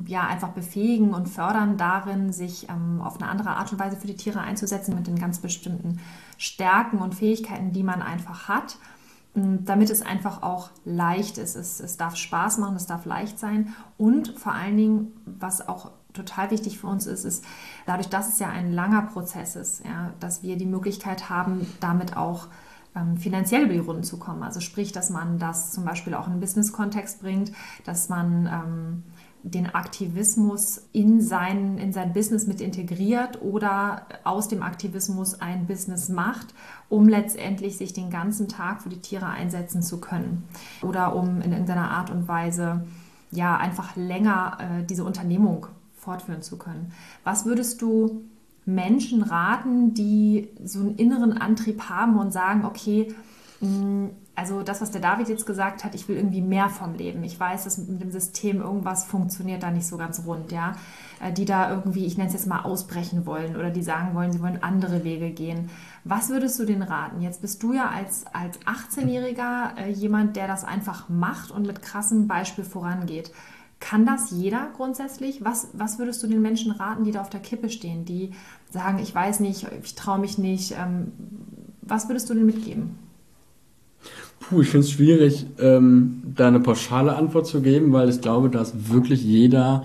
[0.05, 4.07] ja einfach befähigen und fördern darin, sich ähm, auf eine andere Art und Weise für
[4.07, 5.99] die Tiere einzusetzen mit den ganz bestimmten
[6.37, 8.77] Stärken und Fähigkeiten, die man einfach hat.
[9.35, 11.55] damit es einfach auch leicht ist.
[11.55, 15.89] Es, es darf Spaß machen, es darf leicht sein und vor allen Dingen, was auch
[16.13, 17.43] total wichtig für uns ist, ist
[17.85, 22.15] dadurch, dass es ja ein langer Prozess ist, ja, dass wir die Möglichkeit haben, damit
[22.15, 22.47] auch
[22.95, 24.43] ähm, finanziell über die Runden zu kommen.
[24.43, 27.51] Also sprich, dass man das zum Beispiel auch in einen Business-Kontext bringt,
[27.85, 29.03] dass man ähm,
[29.43, 36.07] den Aktivismus in sein, in sein Business mit integriert oder aus dem Aktivismus ein Business
[36.07, 36.53] macht,
[36.87, 40.47] um letztendlich sich den ganzen Tag für die Tiere einsetzen zu können
[40.81, 42.85] oder um in, in seiner Art und Weise
[43.31, 45.67] ja einfach länger äh, diese Unternehmung
[46.03, 46.91] fortführen zu können.
[47.23, 48.25] Was würdest du
[48.65, 53.13] Menschen raten, die so einen inneren Antrieb haben und sagen, okay,
[53.59, 57.23] mm, also das, was der David jetzt gesagt hat, ich will irgendwie mehr vom Leben.
[57.23, 60.75] Ich weiß, dass mit dem System irgendwas funktioniert da nicht so ganz rund, ja.
[61.21, 64.31] Äh, die da irgendwie, ich nenne es jetzt mal, ausbrechen wollen oder die sagen wollen,
[64.31, 65.69] sie wollen andere Wege gehen.
[66.03, 67.21] Was würdest du denen raten?
[67.21, 71.81] Jetzt bist du ja als, als 18-Jähriger äh, jemand, der das einfach macht und mit
[71.83, 73.31] krassem Beispiel vorangeht.
[73.83, 75.43] Kann das jeder grundsätzlich?
[75.43, 78.31] Was, was würdest du den Menschen raten, die da auf der Kippe stehen, die
[78.71, 80.71] sagen, ich weiß nicht, ich traue mich nicht?
[80.71, 81.11] Ähm,
[81.81, 82.91] was würdest du denen mitgeben?
[84.39, 88.49] Puh, ich finde es schwierig, ähm, da eine pauschale Antwort zu geben, weil ich glaube,
[88.49, 89.83] dass wirklich jeder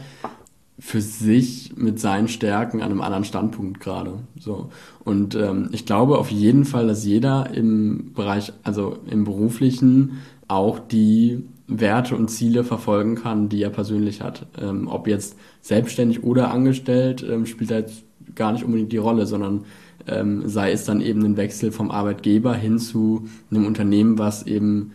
[0.79, 4.21] für sich mit seinen Stärken an einem anderen Standpunkt gerade.
[4.39, 4.71] So.
[5.03, 10.79] Und ähm, ich glaube auf jeden Fall, dass jeder im Bereich, also im beruflichen, auch
[10.79, 14.47] die Werte und Ziele verfolgen kann, die er persönlich hat.
[14.61, 18.03] Ähm, ob jetzt selbstständig oder angestellt, ähm, spielt jetzt
[18.35, 19.65] gar nicht unbedingt die Rolle, sondern
[20.07, 24.93] ähm, sei es dann eben ein Wechsel vom Arbeitgeber hin zu einem Unternehmen, was eben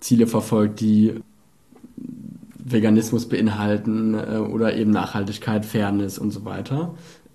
[0.00, 1.14] Ziele verfolgt, die
[2.58, 6.94] Veganismus beinhalten äh, oder eben Nachhaltigkeit, Fairness und so weiter.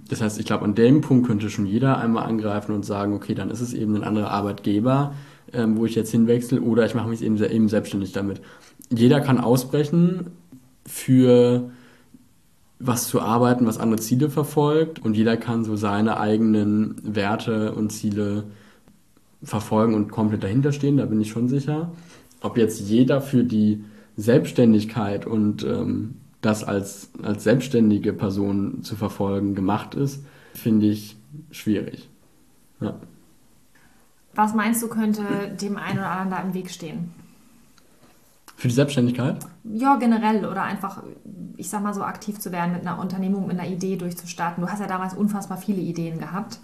[0.09, 3.33] Das heißt, ich glaube, an dem Punkt könnte schon jeder einmal angreifen und sagen, okay,
[3.33, 5.13] dann ist es eben ein anderer Arbeitgeber,
[5.53, 8.41] ähm, wo ich jetzt hinwechsel oder ich mache mich eben, eben selbstständig damit.
[8.91, 10.27] Jeder kann ausbrechen
[10.85, 11.71] für
[12.77, 17.91] was zu arbeiten, was andere Ziele verfolgt und jeder kann so seine eigenen Werte und
[17.91, 18.45] Ziele
[19.43, 21.91] verfolgen und komplett dahinter stehen, da bin ich schon sicher.
[22.41, 23.83] Ob jetzt jeder für die
[24.17, 30.23] Selbstständigkeit und ähm, das als, als selbstständige Person zu verfolgen gemacht ist,
[30.53, 31.15] finde ich
[31.51, 32.09] schwierig.
[32.79, 32.95] Ja.
[34.33, 35.23] Was meinst du, könnte
[35.61, 37.13] dem einen oder anderen da im Weg stehen?
[38.61, 39.39] Für die Selbstständigkeit?
[39.63, 41.01] Ja, generell oder einfach,
[41.57, 44.63] ich sag mal so, aktiv zu werden mit einer Unternehmung, mit einer Idee durchzustarten.
[44.63, 46.59] Du hast ja damals unfassbar viele Ideen gehabt,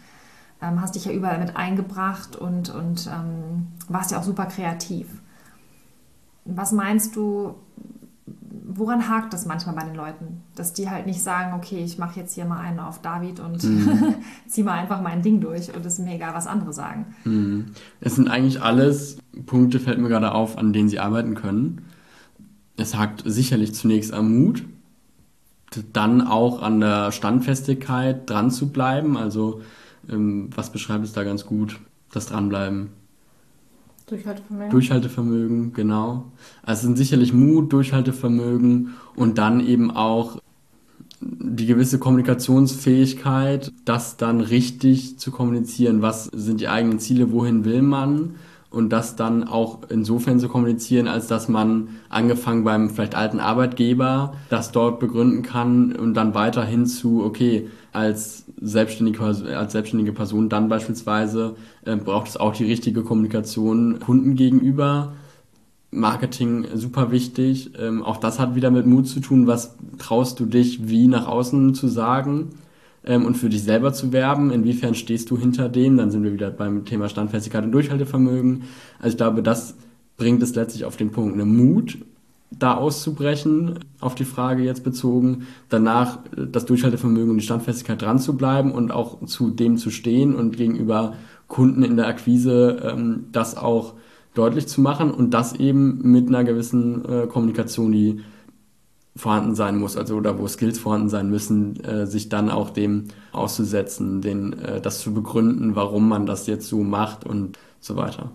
[0.61, 5.07] ähm, hast dich ja überall mit eingebracht und, und ähm, warst ja auch super kreativ.
[6.45, 7.55] Was meinst du,
[8.67, 10.41] woran hakt das manchmal bei den Leuten?
[10.55, 13.63] Dass die halt nicht sagen, okay, ich mache jetzt hier mal einen auf David und
[13.63, 14.15] mhm.
[14.47, 17.15] zieh mal einfach mein Ding durch und es ist mir egal, was andere sagen.
[17.23, 17.67] Mhm.
[18.01, 21.85] Es sind eigentlich alles Punkte, fällt mir gerade auf, an denen sie arbeiten können.
[22.75, 24.63] Es hakt sicherlich zunächst am Mut,
[25.93, 29.17] dann auch an der Standfestigkeit dran zu bleiben.
[29.17, 29.61] Also,
[30.09, 31.79] ähm, was beschreibt es da ganz gut?
[32.11, 32.89] Das Dranbleiben.
[34.07, 34.69] Durchhaltevermögen.
[34.71, 36.31] Durchhaltevermögen, genau.
[36.63, 40.39] Also sind sicherlich Mut, Durchhaltevermögen und dann eben auch
[41.19, 46.01] die gewisse Kommunikationsfähigkeit, das dann richtig zu kommunizieren.
[46.01, 48.35] Was sind die eigenen Ziele, wohin will man?
[48.69, 54.33] und das dann auch insofern zu kommunizieren, als dass man angefangen beim vielleicht alten Arbeitgeber
[54.49, 60.69] das dort begründen kann und dann weiterhin zu, okay, als selbstständige, als selbstständige Person dann
[60.69, 61.55] beispielsweise
[61.85, 65.13] äh, braucht es auch die richtige Kommunikation Kunden gegenüber.
[65.89, 67.71] Marketing super wichtig.
[67.79, 69.47] Ähm, auch das hat wieder mit Mut zu tun.
[69.47, 72.49] Was traust du dich wie nach außen zu sagen?
[73.07, 74.51] ähm, und für dich selber zu werben.
[74.51, 75.97] Inwiefern stehst du hinter dem?
[75.97, 78.63] Dann sind wir wieder beim Thema Standfestigkeit und Durchhaltevermögen.
[78.99, 79.75] Also ich glaube, das
[80.17, 81.97] bringt es letztlich auf den Punkt, eine Mut,
[82.51, 88.37] da auszubrechen, auf die Frage jetzt bezogen, danach das Durchhaltevermögen und die Standfestigkeit dran zu
[88.37, 91.15] bleiben und auch zu dem zu stehen und gegenüber
[91.47, 93.93] Kunden in der Akquise ähm, das auch
[94.33, 98.21] deutlich zu machen und das eben mit einer gewissen äh, Kommunikation, die
[99.15, 103.05] vorhanden sein muss, also oder wo Skills vorhanden sein müssen, äh, sich dann auch dem
[103.31, 108.31] auszusetzen, den, äh, das zu begründen, warum man das jetzt so macht und so weiter.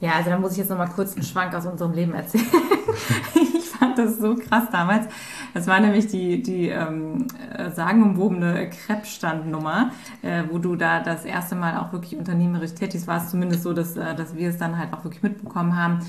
[0.00, 0.12] Ja.
[0.16, 2.46] Also da muss ich jetzt nochmal kurz einen Schwank aus unserem Leben erzählen.
[3.34, 5.06] ich fand das so krass damals.
[5.54, 9.90] Das war nämlich die, die ähm, äh, sagenumwobene Krebsstandnummer,
[10.22, 13.96] äh, wo du da das erste Mal auch wirklich unternehmerisch tätig warst, zumindest so, dass,
[13.96, 16.00] äh, dass wir es dann halt auch wirklich mitbekommen haben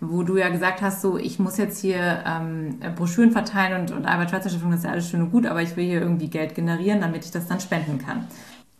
[0.00, 4.06] wo du ja gesagt hast, so ich muss jetzt hier ähm, Broschüren verteilen und, und
[4.06, 6.28] Albert Schweitzer Stiftung, das ist ja alles schön und gut, aber ich will hier irgendwie
[6.28, 8.26] Geld generieren, damit ich das dann spenden kann.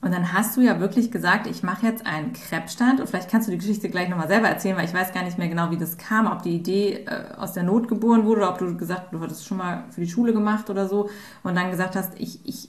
[0.01, 3.49] Und dann hast du ja wirklich gesagt, ich mache jetzt einen Kreppstand und vielleicht kannst
[3.49, 5.77] du die Geschichte gleich nochmal selber erzählen, weil ich weiß gar nicht mehr genau, wie
[5.77, 9.13] das kam, ob die Idee äh, aus der Not geboren wurde oder ob du gesagt,
[9.13, 11.11] du hattest schon mal für die Schule gemacht oder so
[11.43, 12.69] und dann gesagt hast, ich, ich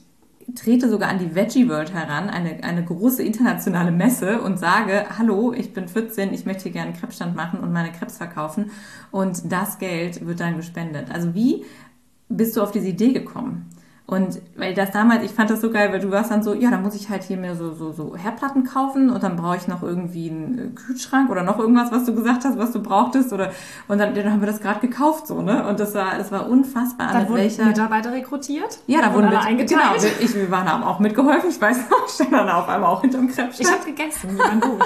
[0.56, 5.52] trete sogar an die Veggie World heran, eine, eine große internationale Messe und sage, hallo,
[5.52, 8.72] ich bin 14, ich möchte hier gerne einen Krebsstand machen und meine Krebs verkaufen
[9.12, 11.12] und das Geld wird dann gespendet.
[11.12, 11.64] Also wie
[12.28, 13.70] bist du auf diese Idee gekommen?
[14.06, 16.68] Und weil das damals, ich fand das so geil, weil du warst dann so, ja,
[16.68, 19.68] dann muss ich halt hier mir so, so, so Herdplatten kaufen und dann brauche ich
[19.68, 23.32] noch irgendwie einen äh, Kühlschrank oder noch irgendwas, was du gesagt hast, was du brauchtest
[23.32, 23.52] oder
[23.86, 25.64] und dann, dann haben wir das gerade gekauft so, ne?
[25.68, 27.12] Und das war, das war unfassbar.
[27.12, 27.66] Da wurden welcher...
[27.66, 28.80] Mitarbeiter rekrutiert?
[28.88, 29.80] Ja, da wurden alle mit, eingeteilt.
[29.80, 31.50] Genau, wir, ich, wir waren haben auch mitgeholfen.
[31.50, 33.60] Ich weiß noch, ich stand dann auf einmal auch hinterm Krebsstand.
[33.60, 34.82] Ich habe gegessen, die waren gut.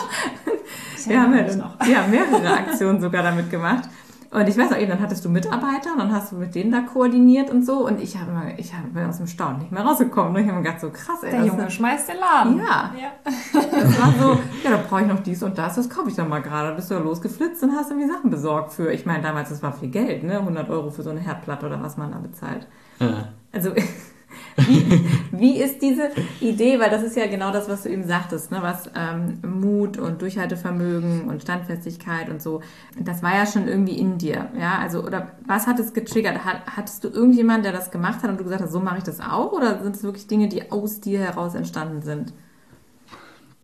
[1.06, 1.46] wir haben ja,
[1.86, 3.88] ja mehrere Aktionen sogar damit gemacht.
[4.34, 6.72] Und ich weiß auch eben, dann hattest du Mitarbeiter und dann hast du mit denen
[6.72, 7.86] da koordiniert und so.
[7.86, 10.34] Und ich habe immer, ich habe aus dem Staunen nicht mehr rausgekommen.
[10.34, 11.30] Und ich habe mir gedacht, so krass, ey.
[11.30, 12.58] Der Junge schmeißt den Laden.
[12.58, 12.92] Ja.
[13.00, 13.12] ja.
[13.70, 16.28] Das war so, ja, da brauche ich noch dies und das, das kaufe ich dann
[16.28, 16.70] mal gerade.
[16.70, 19.62] Da bist du ja losgeflitzt und hast irgendwie Sachen besorgt für, ich meine, damals, das
[19.62, 20.38] war viel Geld, ne?
[20.38, 22.66] 100 Euro für so eine Herdplatte oder was man da bezahlt.
[22.98, 23.28] Ja.
[23.52, 23.70] Also,
[24.56, 28.50] wie, wie ist diese Idee, weil das ist ja genau das, was du eben sagtest,
[28.50, 28.58] ne?
[28.60, 32.60] was ähm, Mut und Durchhaltevermögen und Standfestigkeit und so,
[32.98, 36.44] das war ja schon irgendwie in dir, ja, also oder was hat es getriggert?
[36.44, 39.04] Hat, hattest du irgendjemanden, der das gemacht hat und du gesagt hast, so mache ich
[39.04, 42.32] das auch oder sind es wirklich Dinge, die aus dir heraus entstanden sind?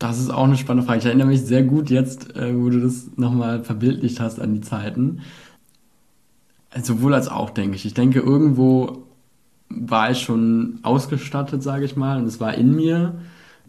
[0.01, 0.99] Das ist auch eine spannende Frage.
[0.99, 4.61] Ich erinnere mich sehr gut jetzt, äh, wo du das nochmal verbildlicht hast an die
[4.61, 5.21] Zeiten.
[6.81, 7.85] Sowohl als auch, denke ich.
[7.85, 9.03] Ich denke, irgendwo
[9.79, 13.15] war ich schon ausgestattet, sage ich mal, und es war in mir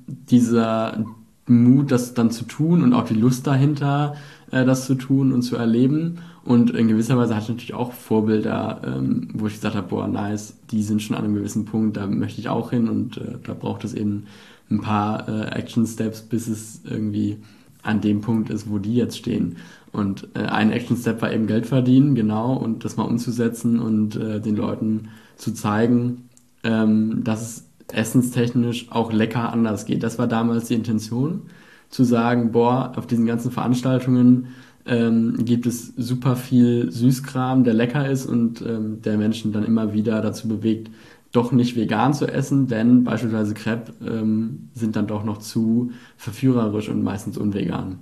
[0.06, 1.04] dieser
[1.46, 4.14] Mut, das dann zu tun und auch die Lust dahinter,
[4.50, 6.18] äh, das zu tun und zu erleben.
[6.44, 10.08] Und in gewisser Weise hatte ich natürlich auch Vorbilder, ähm, wo ich gesagt habe, boah,
[10.08, 13.38] nice, die sind schon an einem gewissen Punkt, da möchte ich auch hin und äh,
[13.44, 14.26] da braucht es eben
[14.70, 17.38] ein paar äh, Action-Steps, bis es irgendwie
[17.82, 19.56] an dem Punkt ist, wo die jetzt stehen.
[19.92, 24.40] Und äh, ein Action-Step war eben Geld verdienen, genau, und das mal umzusetzen und äh,
[24.40, 25.08] den Leuten
[25.42, 26.28] zu zeigen,
[26.62, 30.04] ähm, dass es essenstechnisch auch lecker anders geht.
[30.04, 31.42] Das war damals die Intention,
[31.88, 34.46] zu sagen, boah, auf diesen ganzen Veranstaltungen
[34.86, 39.92] ähm, gibt es super viel Süßkram, der lecker ist und ähm, der Menschen dann immer
[39.92, 40.90] wieder dazu bewegt,
[41.32, 46.88] doch nicht vegan zu essen, denn beispielsweise Crepe ähm, sind dann doch noch zu verführerisch
[46.88, 47.98] und meistens unvegan.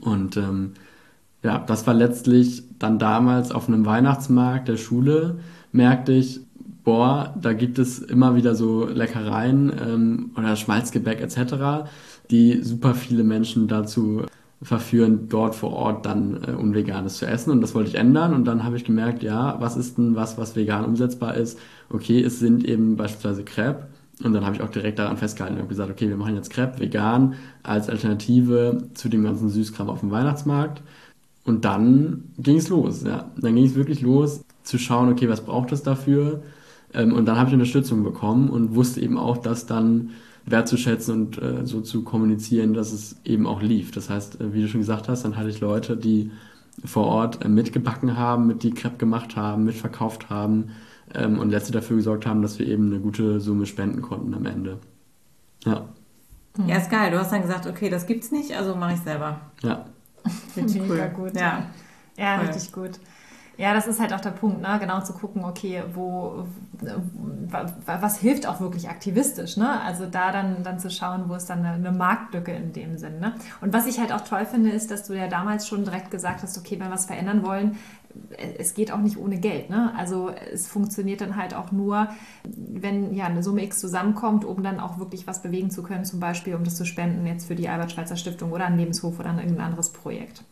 [0.00, 0.72] Und ähm,
[1.42, 5.38] ja, das war letztlich dann damals auf einem Weihnachtsmarkt der Schule,
[5.72, 6.40] merkte ich,
[6.84, 11.88] boah, da gibt es immer wieder so Leckereien ähm, oder Schmalzgebäck etc.,
[12.30, 14.22] die super viele Menschen dazu
[14.62, 17.50] verführen, dort vor Ort dann äh, Unveganes zu essen.
[17.50, 18.32] Und das wollte ich ändern.
[18.32, 21.58] Und dann habe ich gemerkt, ja, was ist denn was, was vegan umsetzbar ist?
[21.90, 23.88] Okay, es sind eben beispielsweise Crepe.
[24.22, 26.78] Und dann habe ich auch direkt daran festgehalten und gesagt, okay, wir machen jetzt Crepe
[26.78, 30.82] vegan als Alternative zu dem ganzen Süßkram auf dem Weihnachtsmarkt.
[31.44, 33.30] Und dann ging es los, ja.
[33.36, 36.42] Dann ging es wirklich los, zu schauen, okay, was braucht es dafür?
[36.94, 40.10] Ähm, und dann habe ich Unterstützung bekommen und wusste eben auch, das dann
[40.44, 43.92] wertzuschätzen und äh, so zu kommunizieren, dass es eben auch lief.
[43.92, 46.30] Das heißt, äh, wie du schon gesagt hast, dann hatte ich Leute, die
[46.84, 50.70] vor Ort äh, mitgebacken haben, mit die Crepe gemacht haben, mitverkauft haben
[51.14, 54.46] ähm, und letzte dafür gesorgt haben, dass wir eben eine gute Summe spenden konnten am
[54.46, 54.78] Ende.
[55.64, 55.84] Ja.
[56.66, 57.10] Ja, ist geil.
[57.10, 59.40] Du hast dann gesagt, okay, das gibt's nicht, also mache ich selber.
[59.62, 59.86] Ja.
[60.56, 61.10] Richtig cool.
[61.14, 61.36] gut.
[61.36, 61.66] Ja,
[62.16, 62.90] ja richtig gut.
[63.58, 64.78] Ja, das ist halt auch der Punkt, ne?
[64.80, 66.46] genau zu gucken, okay, wo,
[67.84, 69.80] was hilft auch wirklich aktivistisch, ne?
[69.82, 73.20] Also da dann, dann zu schauen, wo ist dann eine, eine Marktlücke in dem Sinn,
[73.20, 73.34] ne?
[73.60, 76.42] Und was ich halt auch toll finde, ist, dass du ja damals schon direkt gesagt
[76.42, 77.76] hast, okay, wenn wir was verändern wollen,
[78.58, 79.92] es geht auch nicht ohne Geld, ne?
[79.96, 82.08] Also es funktioniert dann halt auch nur,
[82.44, 86.20] wenn ja eine Summe X zusammenkommt, um dann auch wirklich was bewegen zu können, zum
[86.20, 89.38] Beispiel um das zu spenden jetzt für die Albert-Schweitzer Stiftung oder einen Lebenshof oder an
[89.38, 90.42] irgendein anderes Projekt.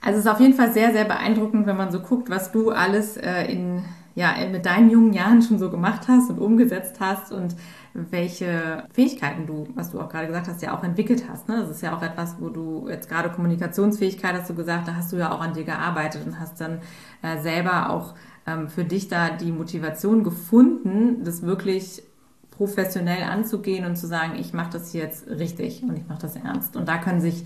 [0.00, 2.70] Also es ist auf jeden Fall sehr, sehr beeindruckend, wenn man so guckt, was du
[2.70, 3.84] alles äh, in,
[4.14, 7.56] ja, mit deinen jungen Jahren schon so gemacht hast und umgesetzt hast und
[7.94, 11.48] welche Fähigkeiten du, was du auch gerade gesagt hast, ja auch entwickelt hast.
[11.48, 11.58] Ne?
[11.60, 15.12] Das ist ja auch etwas, wo du jetzt gerade Kommunikationsfähigkeit hast du gesagt, da hast
[15.12, 16.80] du ja auch an dir gearbeitet und hast dann
[17.22, 18.14] äh, selber auch
[18.46, 22.02] ähm, für dich da die Motivation gefunden, das wirklich
[22.50, 26.76] professionell anzugehen und zu sagen, ich mache das jetzt richtig und ich mache das ernst.
[26.76, 27.44] Und da können sich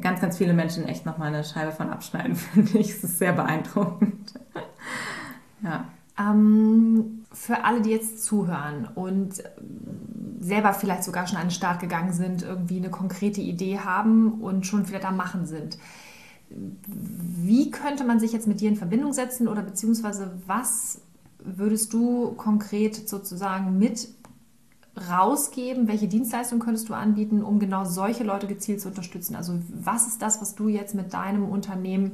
[0.00, 2.90] ganz, ganz viele Menschen echt nochmal eine Scheibe von abschneiden, finde ich.
[2.90, 4.34] Es ist sehr beeindruckend.
[5.62, 5.84] ja.
[6.18, 9.42] Ähm, für alle, die jetzt zuhören und
[10.40, 14.66] selber vielleicht sogar schon an den Start gegangen sind, irgendwie eine konkrete Idee haben und
[14.66, 15.76] schon vielleicht am Machen sind.
[16.48, 21.00] Wie könnte man sich jetzt mit dir in Verbindung setzen oder beziehungsweise was
[21.38, 24.08] würdest du konkret sozusagen mit
[25.10, 25.88] rausgeben?
[25.88, 29.36] Welche Dienstleistung könntest du anbieten, um genau solche Leute gezielt zu unterstützen?
[29.36, 32.12] Also was ist das, was du jetzt mit deinem Unternehmen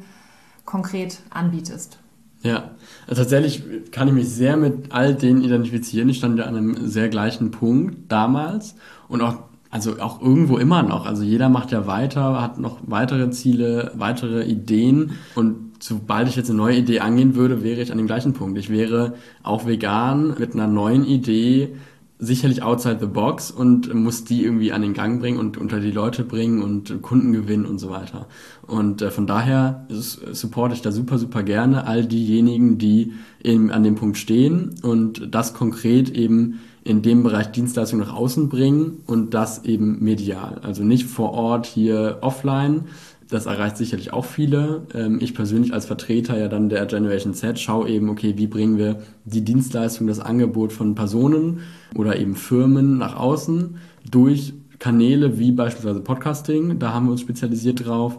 [0.65, 1.99] konkret anbietest?
[2.43, 2.73] Ja,
[3.07, 3.63] also tatsächlich
[3.93, 6.09] kann ich mich sehr mit all denen identifizieren.
[6.09, 8.75] Ich stand ja an einem sehr gleichen Punkt damals
[9.09, 9.39] und auch
[9.71, 11.07] also auch irgendwo immer noch.
[11.07, 16.51] Also jeder macht ja weiter, hat noch weitere Ziele, weitere Ideen und sobald ich jetzt
[16.51, 18.59] eine neue Idee angehen würde, wäre ich an dem gleichen Punkt.
[18.59, 21.75] Ich wäre auch vegan mit einer neuen Idee
[22.23, 25.91] sicherlich outside the box und muss die irgendwie an den Gang bringen und unter die
[25.91, 28.27] Leute bringen und Kunden gewinnen und so weiter.
[28.65, 33.13] Und äh, von daher supporte ich da super, super gerne all diejenigen, die
[33.43, 38.49] eben an dem Punkt stehen und das konkret eben in dem Bereich Dienstleistung nach außen
[38.49, 40.61] bringen und das eben medial.
[40.63, 42.85] Also nicht vor Ort hier offline,
[43.33, 44.87] das erreicht sicherlich auch viele.
[44.95, 48.79] Ähm, ich persönlich als Vertreter ja dann der Generation Z schaue eben, okay, wie bringen
[48.79, 51.61] wir die Dienstleistung, das Angebot von Personen
[51.95, 53.77] oder eben Firmen nach außen
[54.11, 56.79] durch Kanäle wie beispielsweise Podcasting.
[56.79, 58.19] Da haben wir uns spezialisiert drauf.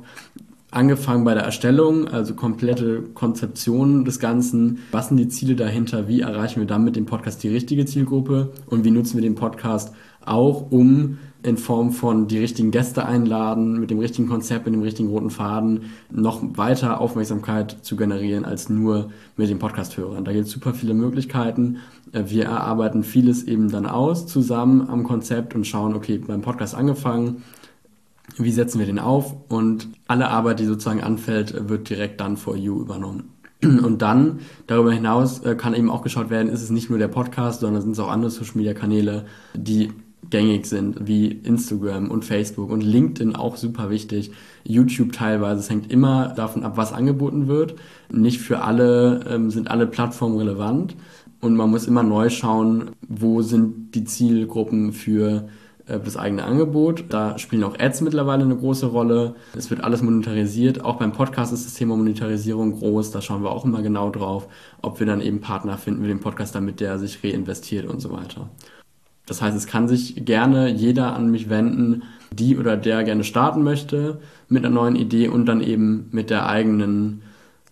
[0.72, 4.80] Angefangen bei der Erstellung, also komplette Konzeption des Ganzen.
[4.92, 6.08] Was sind die Ziele dahinter?
[6.08, 8.54] Wie erreichen wir dann mit dem Podcast die richtige Zielgruppe?
[8.66, 9.94] Und wie nutzen wir den Podcast
[10.26, 14.82] auch, um in Form von die richtigen Gäste einladen, mit dem richtigen Konzept, mit dem
[14.82, 20.24] richtigen roten Faden, noch weiter Aufmerksamkeit zu generieren als nur mit den Podcast-Hörern.
[20.24, 21.78] Da gibt es super viele Möglichkeiten.
[22.14, 26.76] Äh, wir erarbeiten vieles eben dann aus zusammen am Konzept und schauen, okay, beim Podcast
[26.76, 27.44] angefangen,
[28.38, 32.56] wie setzen wir den auf und alle Arbeit, die sozusagen anfällt, wird direkt dann for
[32.56, 33.30] you übernommen.
[33.64, 37.08] Und dann, darüber hinaus, äh, kann eben auch geschaut werden, ist es nicht nur der
[37.08, 39.92] Podcast, sondern sind es auch andere Social Media Kanäle, die
[40.34, 44.32] gängig sind, wie Instagram und Facebook und LinkedIn auch super wichtig.
[44.64, 45.60] YouTube teilweise.
[45.60, 47.76] Es hängt immer davon ab, was angeboten wird.
[48.12, 50.96] Nicht für alle ähm, sind alle Plattformen relevant.
[51.40, 55.50] Und man muss immer neu schauen, wo sind die Zielgruppen für
[55.86, 57.06] äh, das eigene Angebot.
[57.10, 59.36] Da spielen auch Ads mittlerweile eine große Rolle.
[59.56, 60.84] Es wird alles monetarisiert.
[60.84, 63.12] Auch beim Podcast ist das Thema Monetarisierung groß.
[63.12, 64.48] Da schauen wir auch immer genau drauf,
[64.82, 68.12] ob wir dann eben Partner finden mit dem Podcast, damit der sich reinvestiert und so
[68.12, 68.50] weiter.
[69.26, 73.64] Das heißt, es kann sich gerne jeder an mich wenden, die oder der gerne starten
[73.64, 74.20] möchte
[74.50, 77.22] mit einer neuen Idee und dann eben mit der eigenen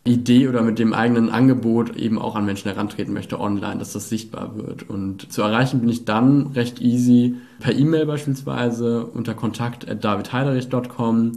[0.03, 4.09] Idee oder mit dem eigenen Angebot eben auch an Menschen herantreten möchte online, dass das
[4.09, 4.89] sichtbar wird.
[4.89, 11.33] Und zu erreichen bin ich dann recht easy per E-Mail beispielsweise unter kontakt.davidheiderich.com.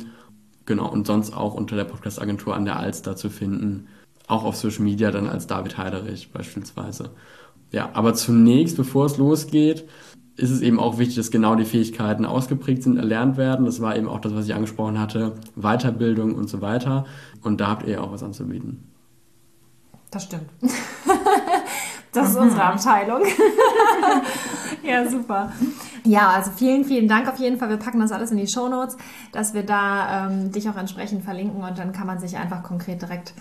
[0.65, 3.89] Genau, und sonst auch unter der Podcast-Agentur an der Alster zu finden.
[4.29, 7.11] Auch auf Social Media dann als David Heiderich beispielsweise.
[7.75, 9.89] Ja, aber zunächst, bevor es losgeht,
[10.37, 13.67] ist es eben auch wichtig, dass genau die Fähigkeiten ausgeprägt sind, erlernt werden.
[13.67, 17.05] Das war eben auch das, was ich angesprochen hatte, Weiterbildung und so weiter.
[17.43, 18.85] Und da habt ihr ja auch was anzubieten.
[20.13, 20.49] Das stimmt.
[22.13, 23.23] das ist unsere Abteilung.
[24.85, 25.51] ja, super.
[26.05, 27.71] Ja, also vielen, vielen Dank auf jeden Fall.
[27.71, 28.97] Wir packen das alles in die Show Notes,
[29.33, 33.03] dass wir da ähm, dich auch entsprechend verlinken und dann kann man sich einfach konkret
[33.03, 33.35] direkt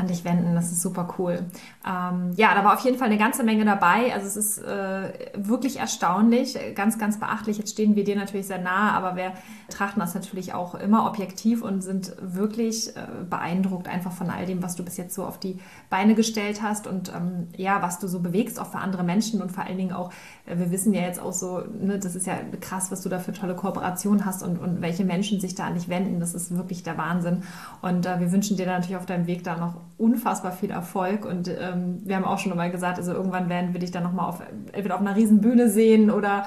[0.00, 0.54] an dich wenden.
[0.54, 1.44] Das ist super cool.
[1.86, 4.12] Ähm, ja, da war auf jeden Fall eine ganze Menge dabei.
[4.12, 7.58] Also es ist äh, wirklich erstaunlich, ganz, ganz beachtlich.
[7.58, 9.32] Jetzt stehen wir dir natürlich sehr nahe, aber wir
[9.68, 14.62] betrachten das natürlich auch immer objektiv und sind wirklich äh, beeindruckt einfach von all dem,
[14.62, 18.08] was du bis jetzt so auf die Beine gestellt hast und ähm, ja, was du
[18.08, 20.10] so bewegst, auch für andere Menschen und vor allen Dingen auch,
[20.46, 23.18] äh, wir wissen ja jetzt auch so, ne, das ist ja krass, was du da
[23.18, 26.20] für tolle Kooperationen hast und, und welche Menschen sich da an dich wenden.
[26.20, 27.42] Das ist wirklich der Wahnsinn.
[27.82, 31.48] Und äh, wir wünschen dir natürlich auf deinem Weg da noch unfassbar viel Erfolg und
[31.48, 34.42] ähm, wir haben auch schon mal gesagt, also irgendwann werden wir dich dann nochmal auf,
[34.72, 36.46] entweder auf einer riesen Bühne sehen oder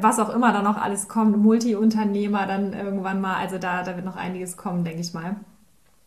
[0.00, 4.04] was auch immer da noch alles kommt, Multi-Unternehmer dann irgendwann mal, also da, da wird
[4.04, 5.36] noch einiges kommen, denke ich mal.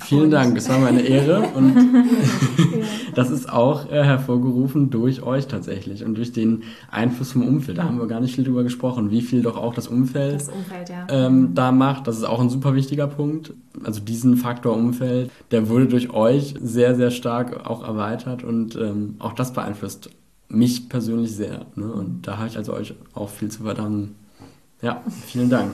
[0.06, 1.76] Vielen Dank, es war mir eine Ehre und
[3.16, 7.78] das ist auch äh, hervorgerufen durch euch tatsächlich und durch den Einfluss vom Umfeld.
[7.78, 10.50] Da haben wir gar nicht viel drüber gesprochen, wie viel doch auch das Umfeld, das
[10.50, 11.08] Umfeld ja.
[11.10, 12.08] ähm, da macht.
[12.08, 13.54] Das ist auch ein super wichtiger Punkt.
[13.84, 19.16] Also diesen Faktor Umfeld, der wurde durch euch sehr, sehr stark auch erweitert und ähm,
[19.20, 20.10] auch das beeinflusst
[20.48, 21.66] mich persönlich sehr.
[21.76, 21.92] Ne?
[21.92, 24.16] Und da habe ich also euch auch viel zu verdanken.
[24.82, 25.74] Ja, vielen Dank.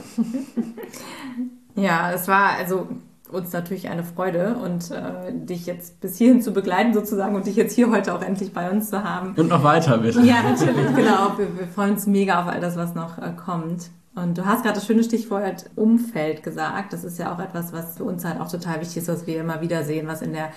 [1.75, 2.87] ja, es war also
[3.31, 7.55] uns natürlich eine Freude und äh, dich jetzt bis hierhin zu begleiten sozusagen und dich
[7.55, 9.33] jetzt hier heute auch endlich bei uns zu haben.
[9.35, 10.21] Und noch weiter bitte.
[10.21, 11.37] Ja, natürlich, genau.
[11.37, 13.89] Wir, wir freuen uns mega auf all das, was noch äh, kommt.
[14.13, 16.91] Und du hast gerade das schöne Stichwort Umfeld gesagt.
[16.91, 19.39] Das ist ja auch etwas, was für uns halt auch total wichtig ist, was wir
[19.39, 20.49] immer wieder sehen, was in der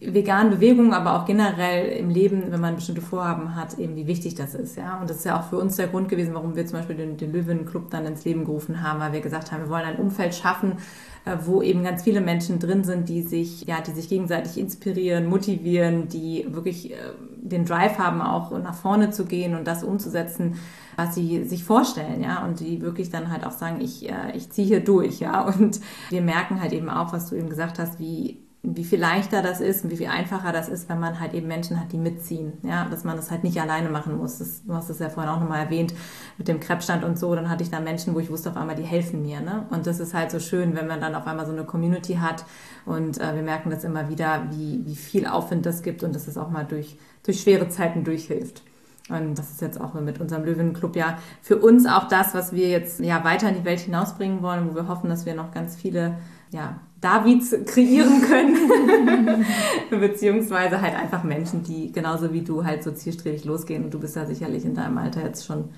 [0.00, 4.34] veganen Bewegungen, aber auch generell im Leben, wenn man bestimmte Vorhaben hat, eben wie wichtig
[4.34, 4.76] das ist.
[4.76, 5.00] Ja?
[5.00, 7.16] Und das ist ja auch für uns der Grund gewesen, warum wir zum Beispiel den,
[7.16, 10.34] den Löwen-Club dann ins Leben gerufen haben, weil wir gesagt haben, wir wollen ein Umfeld
[10.34, 10.78] schaffen,
[11.24, 15.26] äh, wo eben ganz viele Menschen drin sind, die sich, ja, die sich gegenseitig inspirieren,
[15.26, 16.96] motivieren, die wirklich äh,
[17.36, 20.56] den Drive haben, auch nach vorne zu gehen und das umzusetzen,
[20.96, 24.50] was sie sich vorstellen, ja, und die wirklich dann halt auch sagen, ich, äh, ich
[24.50, 25.80] ziehe hier durch, ja, und
[26.10, 29.60] wir merken halt eben auch, was du eben gesagt hast, wie wie viel leichter das
[29.60, 32.54] ist und wie viel einfacher das ist, wenn man halt eben Menschen hat, die mitziehen.
[32.62, 34.38] Ja, dass man das halt nicht alleine machen muss.
[34.38, 35.94] Das, du hast es ja vorhin auch nochmal erwähnt
[36.38, 37.34] mit dem Krebsstand und so.
[37.34, 39.40] Dann hatte ich da Menschen, wo ich wusste auf einmal, die helfen mir.
[39.40, 39.66] Ne?
[39.70, 42.46] Und das ist halt so schön, wenn man dann auf einmal so eine Community hat.
[42.86, 46.26] Und äh, wir merken das immer wieder, wie, wie viel Aufwind das gibt und dass
[46.26, 48.62] es auch mal durch, durch schwere Zeiten durchhilft.
[49.10, 52.70] Und das ist jetzt auch mit unserem Löwenclub ja für uns auch das, was wir
[52.70, 55.76] jetzt ja weiter in die Welt hinausbringen wollen, wo wir hoffen, dass wir noch ganz
[55.76, 56.16] viele
[56.50, 59.44] ja, Davids kreieren können,
[59.90, 63.84] beziehungsweise halt einfach Menschen, die genauso wie du halt so zielstrebig losgehen.
[63.84, 65.68] Und du bist ja sicherlich in deinem Alter jetzt schon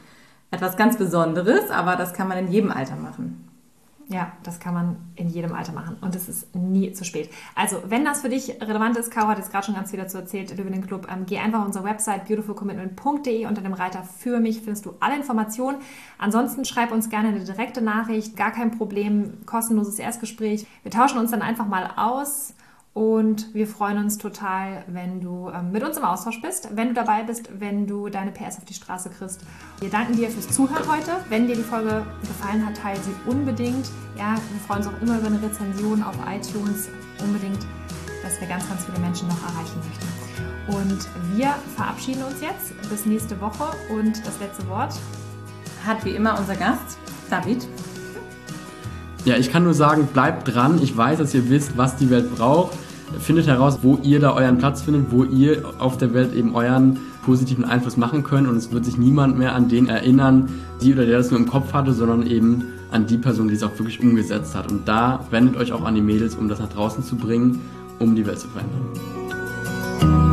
[0.53, 3.45] etwas ganz Besonderes, aber das kann man in jedem Alter machen.
[4.09, 7.29] Ja, das kann man in jedem Alter machen und es ist nie zu spät.
[7.57, 10.17] Also, wenn das für dich relevant ist, Caro hat jetzt gerade schon ganz viel dazu
[10.19, 14.59] erzählt, Löwen Club, ähm, geh einfach auf unsere Website beautifulcommitment.de unter dem Reiter für mich
[14.59, 15.79] findest du alle Informationen.
[16.19, 20.69] Ansonsten schreib uns gerne eine direkte Nachricht, gar kein Problem, kostenloses Erstgespräch.
[20.85, 22.55] Wir tauschen uns dann einfach mal aus
[22.97, 26.94] und wir freuen uns total, wenn du ähm, mit uns im Austausch bist, wenn du
[26.94, 29.42] dabei bist, wenn du deine PS auf die Straße kriegst.
[29.80, 31.11] Wir danken dir fürs Zuhören heute.
[31.28, 33.90] Wenn dir die Folge gefallen hat, teile sie unbedingt.
[34.16, 36.88] Ja, wir freuen uns auch immer über eine Rezension auf iTunes.
[37.22, 37.59] Unbedingt,
[38.22, 40.78] dass wir ganz, ganz viele Menschen noch erreichen möchten.
[40.78, 42.72] Und wir verabschieden uns jetzt.
[42.88, 43.74] Bis nächste Woche.
[43.94, 44.94] Und das letzte Wort
[45.86, 46.97] hat wie immer unser Gast,
[47.28, 47.68] David.
[49.26, 50.80] Ja, ich kann nur sagen, bleibt dran.
[50.82, 52.86] Ich weiß, dass ihr wisst, was die Welt braucht
[53.21, 56.99] findet heraus, wo ihr da euren Platz findet, wo ihr auf der Welt eben euren
[57.25, 60.49] positiven Einfluss machen könnt und es wird sich niemand mehr an den erinnern,
[60.81, 63.63] die oder der das nur im Kopf hatte, sondern eben an die Person, die es
[63.63, 64.71] auch wirklich umgesetzt hat.
[64.71, 67.61] Und da wendet euch auch an die Mädels, um das nach draußen zu bringen,
[67.99, 70.26] um die Welt zu verändern.